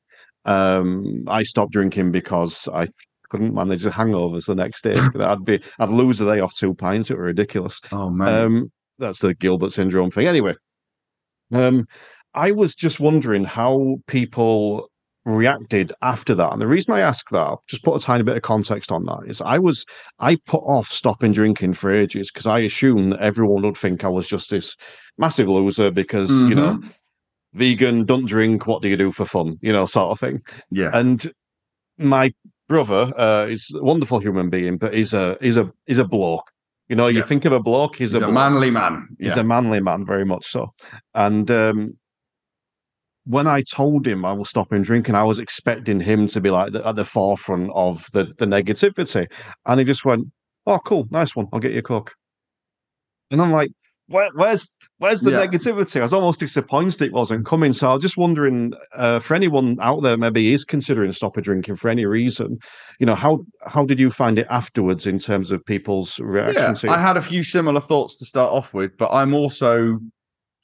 [0.45, 2.87] Um, I stopped drinking because I
[3.29, 4.93] couldn't manage the hangovers the next day.
[5.19, 7.11] I'd be, I'd lose a day off two pints.
[7.11, 7.81] It were ridiculous.
[7.91, 8.45] Oh, man.
[8.45, 10.27] Um, that's the Gilbert syndrome thing.
[10.27, 10.55] Anyway,
[11.51, 11.85] um,
[12.33, 14.89] I was just wondering how people
[15.25, 16.53] reacted after that.
[16.53, 19.23] And the reason I ask that, just put a tiny bit of context on that,
[19.25, 19.85] is I was
[20.19, 24.27] I put off stopping drinking for ages because I assumed everyone would think I was
[24.27, 24.75] just this
[25.17, 26.49] massive loser because mm-hmm.
[26.49, 26.89] you know mm-hmm.
[27.53, 30.41] vegan, don't drink, what do you do for fun, you know, sort of thing.
[30.69, 30.91] Yeah.
[30.93, 31.31] And
[31.97, 32.33] my
[32.67, 36.51] brother uh, is a wonderful human being, but he's a he's a he's a bloke.
[36.87, 39.07] You know, you think of a bloke, he's, he's a, a manly man.
[39.19, 39.29] Yeah.
[39.29, 40.71] He's a manly man, very much so.
[41.15, 41.97] And um,
[43.25, 46.73] when I told him I was stopping drinking, I was expecting him to be like
[46.73, 49.27] the, at the forefront of the, the negativity.
[49.65, 50.27] And he just went,
[50.67, 51.47] Oh, cool, nice one.
[51.53, 52.13] I'll get you a cook.
[53.31, 53.71] And I'm like,
[54.07, 54.67] Where, where's
[54.99, 55.45] where's the yeah.
[55.45, 55.99] negativity?
[55.99, 57.73] I was almost disappointed it wasn't coming.
[57.73, 61.77] So I was just wondering uh, for anyone out there maybe is considering stopping drinking
[61.77, 62.59] for any reason,
[62.99, 66.93] you know, how how did you find it afterwards in terms of people's reaction yeah,
[66.93, 69.99] I had a few similar thoughts to start off with, but I'm also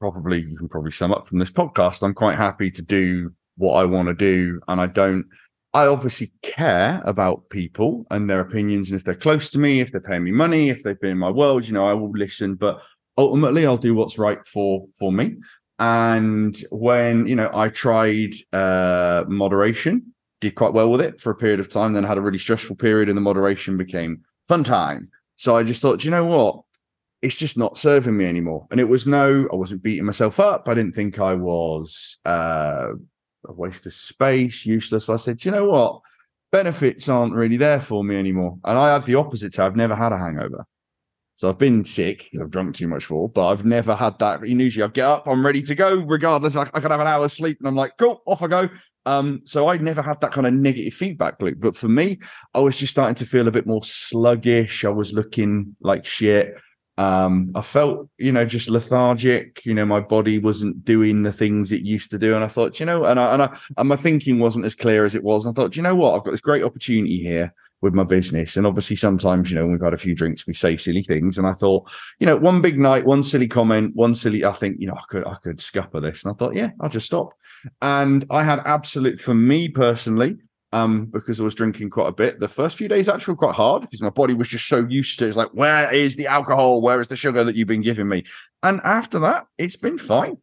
[0.02, 2.02] probably you can probably sum up from this podcast.
[2.02, 5.26] I'm quite happy to do what I want to do, and I don't.
[5.74, 9.92] I obviously care about people and their opinions, and if they're close to me, if
[9.92, 12.56] they're paying me money, if they've been in my world, you know, I will listen.
[12.56, 12.82] But
[13.18, 15.38] ultimately, I'll do what's right for for me.
[15.78, 21.36] And when you know, I tried uh, moderation, did quite well with it for a
[21.36, 21.94] period of time.
[21.94, 25.08] Then had a really stressful period, and the moderation became fun time.
[25.36, 26.64] So I just thought, you know what?
[27.22, 28.68] It's just not serving me anymore.
[28.72, 30.68] And it was no, I wasn't beating myself up.
[30.68, 32.88] I didn't think I was uh,
[33.48, 35.10] a waste of space, useless.
[35.10, 36.02] I said, you know what?
[36.52, 38.58] Benefits aren't really there for me anymore.
[38.64, 39.60] And I had the opposite.
[39.60, 40.66] I've never had a hangover.
[41.36, 44.46] So I've been sick because I've drunk too much for, but I've never had that.
[44.46, 46.56] Usually I get up, I'm ready to go, regardless.
[46.56, 48.70] I, I can have an hour's sleep and I'm like, cool, off I go.
[49.06, 51.60] Um, so I never had that kind of negative feedback loop.
[51.60, 52.20] But for me,
[52.54, 54.86] I was just starting to feel a bit more sluggish.
[54.86, 56.56] I was looking like shit.
[56.98, 59.66] Um, I felt, you know, just lethargic.
[59.66, 62.80] You know, my body wasn't doing the things it used to do, and I thought,
[62.80, 65.46] you know, and I, and I, and my thinking wasn't as clear as it was.
[65.46, 68.58] And I thought, you know what, I've got this great opportunity here with my business,
[68.58, 71.48] and obviously sometimes, you know, we've had a few drinks, we say silly things, and
[71.48, 71.90] I thought,
[72.20, 75.04] you know, one big night, one silly comment, one silly, I think, you know, I
[75.10, 77.34] could, I could scupper this, and I thought, yeah, I'll just stop.
[77.82, 80.38] And I had absolute, for me personally,
[80.74, 82.40] um, because I was drinking quite a bit.
[82.40, 85.20] The first few days actually were quite hard because my body was just so used
[85.20, 85.30] to it.
[85.30, 86.82] It's like, where is the alcohol?
[86.82, 88.24] Where is the sugar that you've been giving me?
[88.64, 90.38] And after that, it's been fine.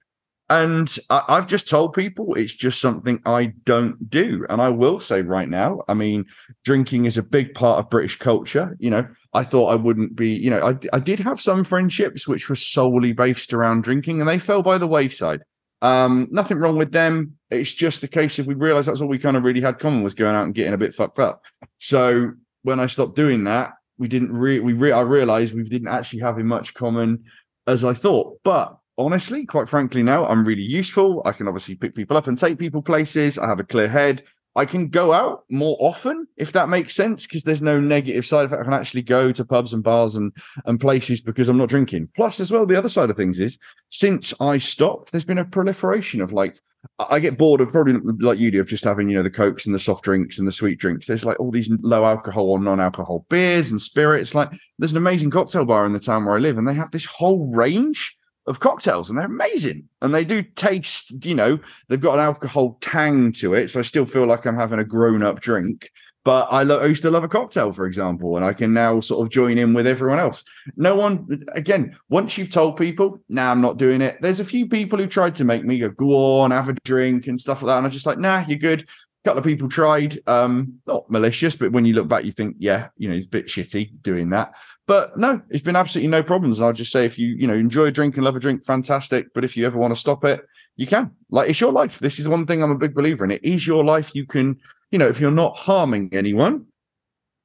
[0.50, 4.46] And I, I've just told people it's just something I don't do.
[4.48, 6.24] And I will say right now, I mean,
[6.64, 8.76] drinking is a big part of British culture.
[8.78, 12.26] You know, I thought I wouldn't be, you know, I, I did have some friendships
[12.26, 15.42] which were solely based around drinking and they fell by the wayside.
[15.82, 17.37] Um, nothing wrong with them.
[17.50, 20.02] It's just the case if we realized that's all we kind of really had common
[20.02, 21.44] was going out and getting a bit fucked up.
[21.78, 22.32] So
[22.62, 26.20] when I stopped doing that, we didn't really, we re- I realized we didn't actually
[26.20, 27.24] have much common
[27.66, 28.38] as I thought.
[28.44, 31.22] But honestly, quite frankly, now I'm really useful.
[31.24, 33.38] I can obviously pick people up and take people places.
[33.38, 34.22] I have a clear head.
[34.58, 38.44] I can go out more often, if that makes sense, because there's no negative side
[38.44, 38.60] effect.
[38.60, 40.34] I can actually go to pubs and bars and
[40.66, 42.08] and places because I'm not drinking.
[42.16, 43.56] Plus, as well, the other side of things is
[43.90, 46.58] since I stopped, there's been a proliferation of like
[46.98, 49.64] I get bored of probably like you do of just having you know the cokes
[49.64, 51.06] and the soft drinks and the sweet drinks.
[51.06, 54.34] There's like all these low alcohol or non-alcohol beers and spirits.
[54.34, 54.50] Like
[54.80, 57.04] there's an amazing cocktail bar in the town where I live, and they have this
[57.04, 58.17] whole range
[58.48, 59.88] of cocktails and they're amazing.
[60.00, 63.82] And they do taste you know they've got an alcohol tang to it so i
[63.82, 65.90] still feel like i'm having a grown-up drink.
[66.24, 69.00] But I, lo- I used to love a cocktail for example and i can now
[69.00, 70.44] sort of join in with everyone else.
[70.76, 74.44] No one again once you've told people now nah, i'm not doing it there's a
[74.44, 77.62] few people who tried to make me go go on have a drink and stuff
[77.62, 78.82] like that and i'm just like nah you're good.
[78.82, 82.56] A couple of people tried um not malicious but when you look back you think
[82.58, 84.54] yeah you know it's a bit shitty doing that
[84.88, 86.62] but no, it's been absolutely no problems.
[86.62, 89.26] I'll just say if you, you know, enjoy a drink and love a drink, fantastic.
[89.34, 90.40] But if you ever want to stop it,
[90.76, 91.10] you can.
[91.30, 91.98] Like it's your life.
[91.98, 93.30] This is one thing I'm a big believer in.
[93.30, 94.14] It is your life.
[94.14, 94.58] You can,
[94.90, 96.64] you know, if you're not harming anyone,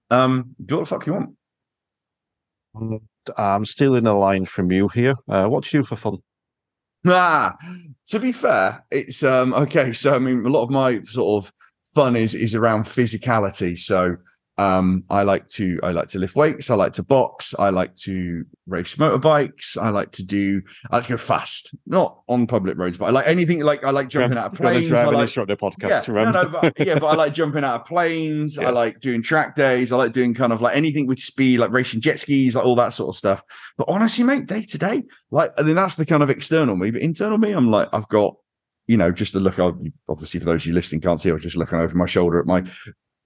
[0.10, 1.14] um, do what the fuck you
[2.76, 3.06] want.
[3.38, 5.16] I'm stealing a line from you here.
[5.28, 6.20] Uh, what do you do for fun?
[7.06, 7.58] Ah,
[8.06, 9.92] to be fair, it's um okay.
[9.92, 11.52] So I mean, a lot of my sort of
[11.94, 13.78] fun is is around physicality.
[13.78, 14.16] So
[14.58, 16.70] um, I like to I like to lift weights.
[16.70, 17.56] I like to box.
[17.58, 19.78] I like to race motorbikes.
[19.82, 20.62] I like to do.
[20.92, 23.62] I like to go fast, not on public roads, but I like anything.
[23.62, 24.92] Like I like jumping out of planes.
[24.92, 26.08] I like instructor podcast.
[26.08, 28.58] Yeah, no, no, but, yeah, but I like jumping out of planes.
[28.58, 28.68] Yeah.
[28.68, 29.92] I like doing track days.
[29.92, 32.76] I like doing kind of like anything with speed, like racing jet skis, like all
[32.76, 33.42] that sort of stuff.
[33.76, 35.02] But honestly, mate, day to day,
[35.32, 36.92] like I mean, that's the kind of external me.
[36.92, 38.36] But internal me, I'm like I've got
[38.86, 39.58] you know, just to look,
[40.10, 42.40] obviously for those of you listening can't see, I was just looking over my shoulder
[42.40, 42.64] at my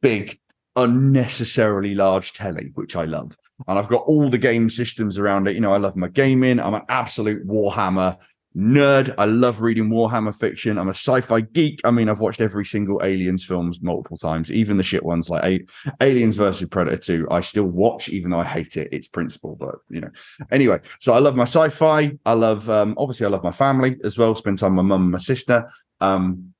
[0.01, 0.38] big
[0.78, 3.36] unnecessarily large telly, which I love.
[3.67, 5.55] And I've got all the game systems around it.
[5.55, 6.59] You know, I love my gaming.
[6.59, 8.17] I'm an absolute Warhammer
[8.55, 9.13] nerd.
[9.17, 10.78] I love reading Warhammer fiction.
[10.78, 11.82] I'm a sci-fi geek.
[11.84, 15.67] I mean, I've watched every single Aliens films multiple times, even the shit ones like
[15.99, 17.28] Aliens versus Predator 2.
[17.32, 18.89] I still watch, even though I hate it.
[18.91, 20.11] It's principle, but you know.
[20.51, 22.11] Anyway, so I love my sci-fi.
[22.25, 24.36] I love um, obviously I love my family as well.
[24.36, 25.69] Spend time with my mum and my sister.
[25.99, 26.53] Um,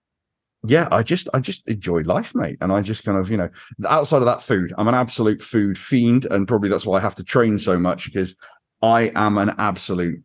[0.68, 2.58] yeah, I just I just enjoy life, mate.
[2.62, 3.50] And I just kind of, you know,
[3.88, 6.26] outside of that food, I'm an absolute food fiend.
[6.26, 8.36] And probably that's why I have to train so much because
[8.82, 10.22] I am an absolute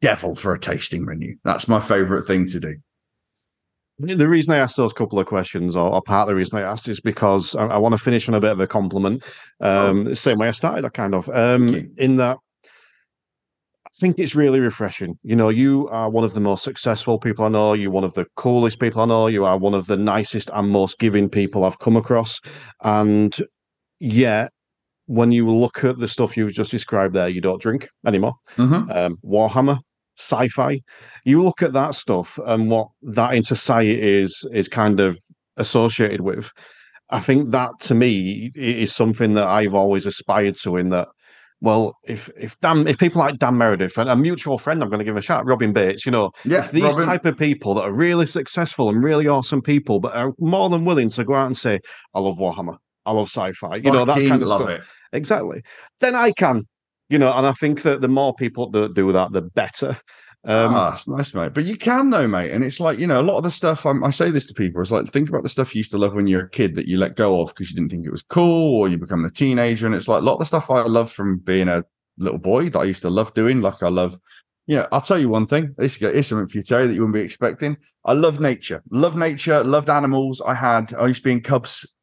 [0.00, 1.36] devil for a tasting menu.
[1.44, 2.76] That's my favorite thing to do.
[3.98, 6.62] The reason I asked those couple of questions, or, or part of the reason I
[6.62, 9.22] asked, is because I, I want to finish on a bit of a compliment.
[9.60, 10.12] Um, oh.
[10.14, 12.38] Same way I started, I kind of, um, in that
[14.00, 15.18] think it's really refreshing.
[15.22, 17.74] You know, you are one of the most successful people I know.
[17.74, 19.26] You're one of the coolest people I know.
[19.26, 22.40] You are one of the nicest and most giving people I've come across.
[22.82, 23.36] And
[24.00, 24.50] yet,
[25.06, 28.34] when you look at the stuff you've just described there, you don't drink anymore.
[28.56, 28.90] Mm-hmm.
[28.90, 29.78] Um, Warhammer,
[30.16, 30.80] sci-fi.
[31.24, 35.18] You look at that stuff and what that in society is is kind of
[35.56, 36.50] associated with.
[37.10, 40.76] I think that to me is something that I've always aspired to.
[40.76, 41.08] In that
[41.60, 44.98] well, if if Dan, if people like Dan Meredith and a mutual friend, I'm going
[44.98, 46.06] to give a shout, Robin Bates.
[46.06, 47.04] You know, yeah, these Robin.
[47.04, 50.84] type of people that are really successful and really awesome people, but are more than
[50.84, 51.80] willing to go out and say,
[52.14, 54.68] "I love Warhammer, I love sci-fi," you know, that kind of stuff.
[54.68, 54.82] It.
[55.12, 55.62] Exactly.
[56.00, 56.62] Then I can,
[57.08, 59.98] you know, and I think that the more people that do that, the better.
[60.42, 61.52] Um, ah, it's nice, mate.
[61.52, 62.50] But you can though, mate.
[62.50, 64.54] And it's like you know, a lot of the stuff I'm, i say this to
[64.54, 64.80] people.
[64.80, 66.74] is like think about the stuff you used to love when you were a kid
[66.76, 69.24] that you let go of because you didn't think it was cool, or you become
[69.24, 69.86] a teenager.
[69.86, 71.84] And it's like a lot of the stuff I love from being a
[72.16, 73.60] little boy that I used to love doing.
[73.60, 74.18] Like I love,
[74.66, 75.74] you know, I'll tell you one thing.
[75.76, 77.76] This is something for you, Terry, that you wouldn't be expecting.
[78.06, 80.40] I love nature, love nature, loved animals.
[80.40, 81.94] I had, I used to be in Cubs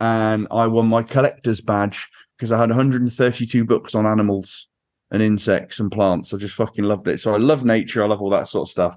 [0.00, 4.67] and I won my collector's badge because I had 132 books on animals
[5.10, 6.32] and insects and plants.
[6.32, 7.20] I just fucking loved it.
[7.20, 8.02] So I love nature.
[8.02, 8.96] I love all that sort of stuff.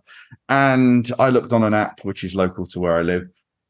[0.49, 3.24] And I looked on an app which is local to where I live,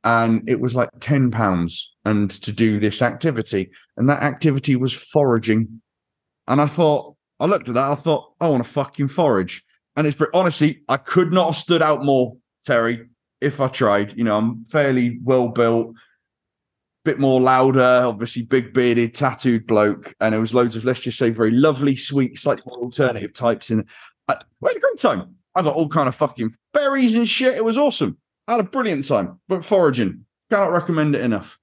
[0.04, 3.70] and it was like 10 pounds and to do this activity.
[3.98, 5.82] And that activity was foraging.
[6.48, 9.64] And I thought, I looked at that, I thought, I want to fucking forage.
[9.96, 13.10] And it's honestly, I could not have stood out more, Terry,
[13.42, 14.18] if I tried.
[14.18, 15.94] You know, I'm fairly well built,
[17.04, 20.14] bit more louder, obviously big bearded, tattooed bloke.
[20.20, 23.72] And there was loads of, let's just say, very lovely, sweet, slightly more alternative types
[23.72, 23.86] in.
[24.28, 25.36] I, we had a great time.
[25.56, 27.56] I got all kind of fucking berries and shit.
[27.56, 28.18] It was awesome.
[28.48, 29.40] I had a brilliant time.
[29.48, 31.58] But foraging, cannot recommend it enough.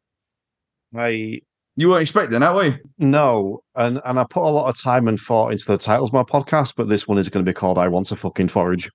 [0.96, 1.40] I
[1.76, 2.74] You weren't expecting that, were you?
[2.98, 6.14] no, and and I put a lot of time and thought into the titles of
[6.14, 8.90] my podcast, but this one is going to be called "I Want to Fucking Forage."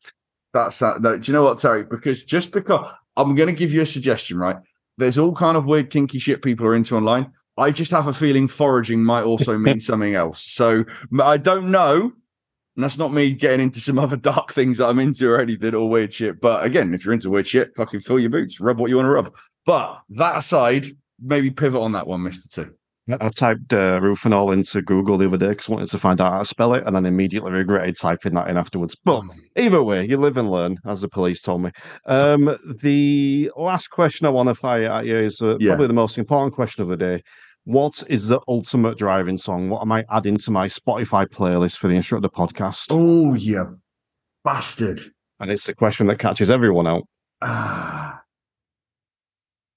[0.53, 1.01] That's that.
[1.01, 1.83] no, do you know what, Terry?
[1.83, 2.85] Because just because
[3.15, 4.57] I'm going to give you a suggestion, right?
[4.97, 7.31] There's all kind of weird, kinky shit people are into online.
[7.57, 10.43] I just have a feeling foraging might also mean something else.
[10.43, 10.85] So
[11.21, 12.13] I don't know.
[12.75, 15.75] And that's not me getting into some other dark things that I'm into or anything
[15.75, 16.41] or weird shit.
[16.41, 19.05] But again, if you're into weird shit, fucking fill your boots, rub what you want
[19.05, 19.35] to rub.
[19.65, 20.87] But that aside,
[21.21, 22.49] maybe pivot on that one, Mr.
[22.49, 22.71] T.
[23.09, 26.31] I typed uh, Rufinol into Google the other day because I wanted to find out
[26.31, 28.95] how to spell it, and then immediately regretted typing that in afterwards.
[29.03, 29.23] But
[29.57, 31.71] either way, you live and learn, as the police told me.
[32.05, 35.71] Um, the last question I want to fire at you is uh, Yeah.
[35.71, 37.21] probably the most important question of the day.
[37.65, 39.69] What is the ultimate driving song?
[39.69, 42.87] What am I adding to my Spotify playlist for the Instructor podcast?
[42.91, 43.79] Oh, you
[44.45, 45.01] bastard.
[45.41, 47.03] And it's the question that catches everyone out.
[47.41, 48.21] Ah.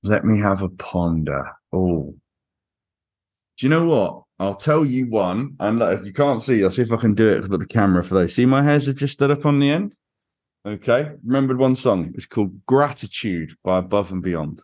[0.05, 1.45] Let me have a ponder.
[1.73, 2.15] Oh.
[3.59, 4.23] Do you know what?
[4.39, 5.57] I'll tell you one.
[5.61, 8.05] And if you can't see, I'll see if I can do it with the camera
[8.05, 8.35] for those.
[8.35, 9.95] See my hairs are just stood up on the end?
[10.67, 11.13] Okay.
[11.25, 12.13] Remembered one song.
[12.15, 14.61] It's called Gratitude by Above and Beyond.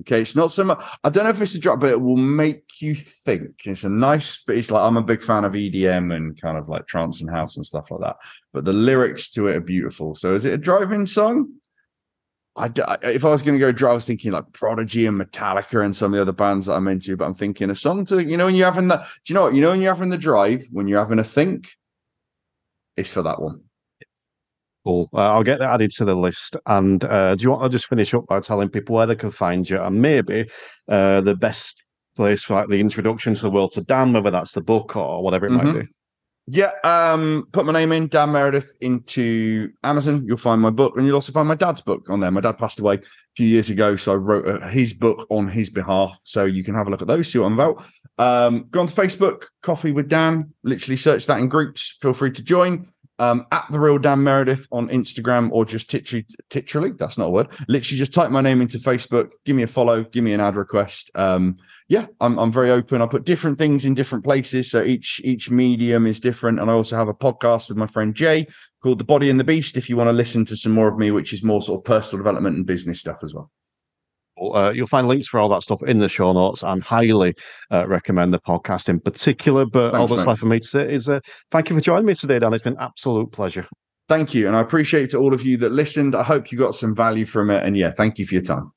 [0.00, 0.22] Okay.
[0.22, 2.80] It's not so much, I don't know if it's a drop, but it will make
[2.80, 3.62] you think.
[3.64, 6.68] It's a nice, but it's like, I'm a big fan of EDM and kind of
[6.68, 8.16] like trance and house and stuff like that.
[8.52, 10.14] But the lyrics to it are beautiful.
[10.16, 11.52] So is it a driving song?
[12.56, 12.70] I,
[13.02, 15.94] if I was going to go drive, I was thinking like Prodigy and Metallica and
[15.94, 17.16] some of the other bands that I'm into.
[17.16, 19.00] But I'm thinking a song to you know when you're having that.
[19.00, 19.54] Do you know what?
[19.54, 21.68] You know when you're having the drive, when you're having a think,
[22.96, 23.60] it's for that one.
[24.84, 25.10] Cool.
[25.12, 26.56] Uh, I'll get that added to the list.
[26.66, 29.32] And uh, do you want to just finish up by telling people where they can
[29.32, 30.48] find you and maybe
[30.88, 31.82] uh, the best
[32.14, 35.22] place for like the introduction to the world to Dan, whether that's the book or
[35.24, 35.80] whatever it might Mhm.
[35.82, 35.88] be?
[36.48, 40.24] Yeah, um, put my name in, Dan Meredith, into Amazon.
[40.24, 42.30] You'll find my book, and you'll also find my dad's book on there.
[42.30, 43.00] My dad passed away a
[43.36, 46.16] few years ago, so I wrote uh, his book on his behalf.
[46.22, 47.84] So you can have a look at those, see what I'm about.
[48.18, 50.54] Um, go on to Facebook, Coffee with Dan.
[50.62, 51.98] Literally search that in groups.
[52.00, 52.92] Feel free to join.
[53.18, 57.30] Um, at the real Dan Meredith on Instagram, or just literally, literally, that's not a
[57.30, 57.48] word.
[57.66, 59.30] Literally, just type my name into Facebook.
[59.44, 60.04] Give me a follow.
[60.04, 61.10] Give me an ad request.
[61.14, 61.56] Um,
[61.88, 63.00] yeah, I'm I'm very open.
[63.00, 66.60] I put different things in different places, so each each medium is different.
[66.60, 68.46] And I also have a podcast with my friend Jay
[68.82, 69.76] called The Body and the Beast.
[69.76, 71.84] If you want to listen to some more of me, which is more sort of
[71.84, 73.50] personal development and business stuff as well.
[74.40, 77.34] Uh, you'll find links for all that stuff in the show notes and highly
[77.70, 79.64] uh, recommend the podcast in particular.
[79.64, 81.20] But all that's left for me to say is uh,
[81.50, 82.52] thank you for joining me today, Dan.
[82.52, 83.66] It's been an absolute pleasure.
[84.08, 86.14] Thank you, and I appreciate to all of you that listened.
[86.14, 88.70] I hope you got some value from it, and yeah, thank you for your time.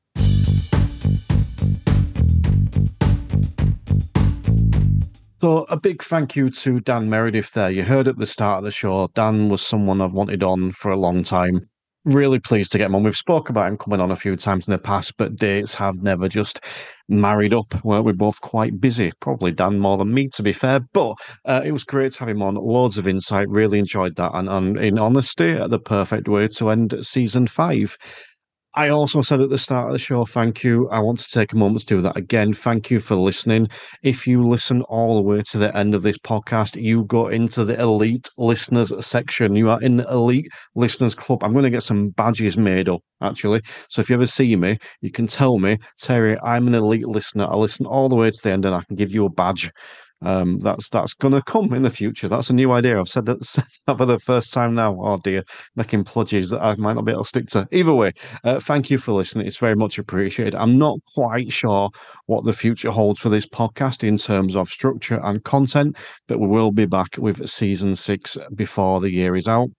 [5.42, 7.72] So, a big thank you to Dan Meredith there.
[7.72, 10.92] You heard at the start of the show, Dan was someone I've wanted on for
[10.92, 11.70] a long time.
[12.10, 13.04] Really pleased to get him on.
[13.04, 16.02] We've spoke about him coming on a few times in the past, but dates have
[16.02, 16.60] never just
[17.08, 17.84] married up.
[17.84, 19.12] We're both quite busy.
[19.20, 20.80] Probably Dan more than me, to be fair.
[20.80, 21.14] But
[21.46, 22.56] uh, it was great to have him on.
[22.56, 23.48] Loads of insight.
[23.50, 24.32] Really enjoyed that.
[24.34, 27.96] And, and in honesty, the perfect way to end season five.
[28.80, 30.88] I also said at the start of the show, thank you.
[30.88, 32.54] I want to take a moment to do that again.
[32.54, 33.68] Thank you for listening.
[34.04, 37.66] If you listen all the way to the end of this podcast, you go into
[37.66, 39.58] the elite listeners section.
[39.58, 41.44] You are in the elite listeners club.
[41.44, 43.64] I'm going to get some badges made up, actually.
[43.90, 47.48] So if you ever see me, you can tell me, Terry, I'm an elite listener.
[47.52, 49.74] I listen all the way to the end and I can give you a badge.
[50.22, 52.28] Um, that's that's going to come in the future.
[52.28, 53.00] That's a new idea.
[53.00, 54.98] I've said that, said that for the first time now.
[55.00, 55.44] Oh dear,
[55.76, 57.68] making pledges that I might not be able to stick to.
[57.72, 58.12] Either way,
[58.44, 59.48] uh, thank you for listening.
[59.48, 60.56] It's very much appreciated.
[60.56, 61.90] I'm not quite sure
[62.26, 65.98] what the future holds for this podcast in terms of structure and content,
[66.28, 69.70] but we will be back with season six before the year is out.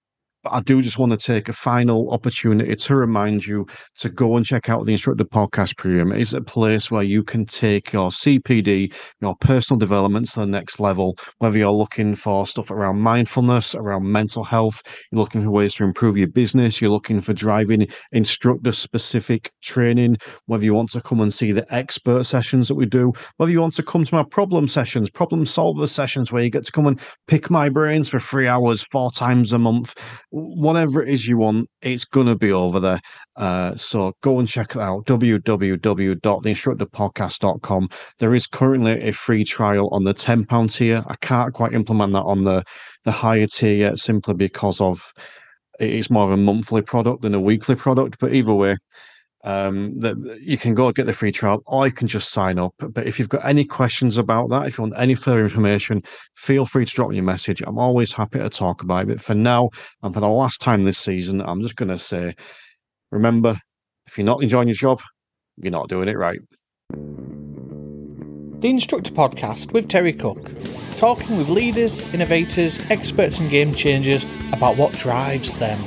[0.43, 3.67] But I do just want to take a final opportunity to remind you
[3.99, 6.13] to go and check out the Instructor Podcast Premium.
[6.13, 10.81] It's a place where you can take your CPD, your personal development to the next
[10.81, 14.81] level, whether you're looking for stuff around mindfulness, around mental health,
[15.13, 20.17] you're looking for ways to improve your business, you're looking for driving instructor specific training,
[20.47, 23.61] whether you want to come and see the expert sessions that we do, whether you
[23.61, 26.87] want to come to my problem sessions, problem solver sessions where you get to come
[26.87, 29.95] and pick my brains for three hours, four times a month
[30.31, 33.01] whatever it is you want, it's going to be over there.
[33.37, 37.89] Uh, so go and check it out www.theinstructorpodcast.com.
[38.19, 41.05] There is currently a free trial on the £10 tier.
[41.07, 42.65] I can't quite implement that on the,
[43.05, 45.13] the higher tier yet simply because of
[45.79, 48.19] it's more of a monthly product than a weekly product.
[48.21, 48.77] But either way,
[49.45, 52.75] um, that you can go get the free trial or you can just sign up.
[52.79, 56.03] But if you've got any questions about that, if you want any further information,
[56.35, 57.63] feel free to drop me a message.
[57.67, 59.09] I'm always happy to talk about it.
[59.09, 59.71] But for now,
[60.03, 62.35] and for the last time this season, I'm just going to say
[63.11, 63.59] remember,
[64.07, 65.01] if you're not enjoying your job,
[65.57, 66.41] you're not doing it right.
[68.61, 70.53] The Instructor Podcast with Terry Cook,
[70.97, 75.83] talking with leaders, innovators, experts, and game changers about what drives them.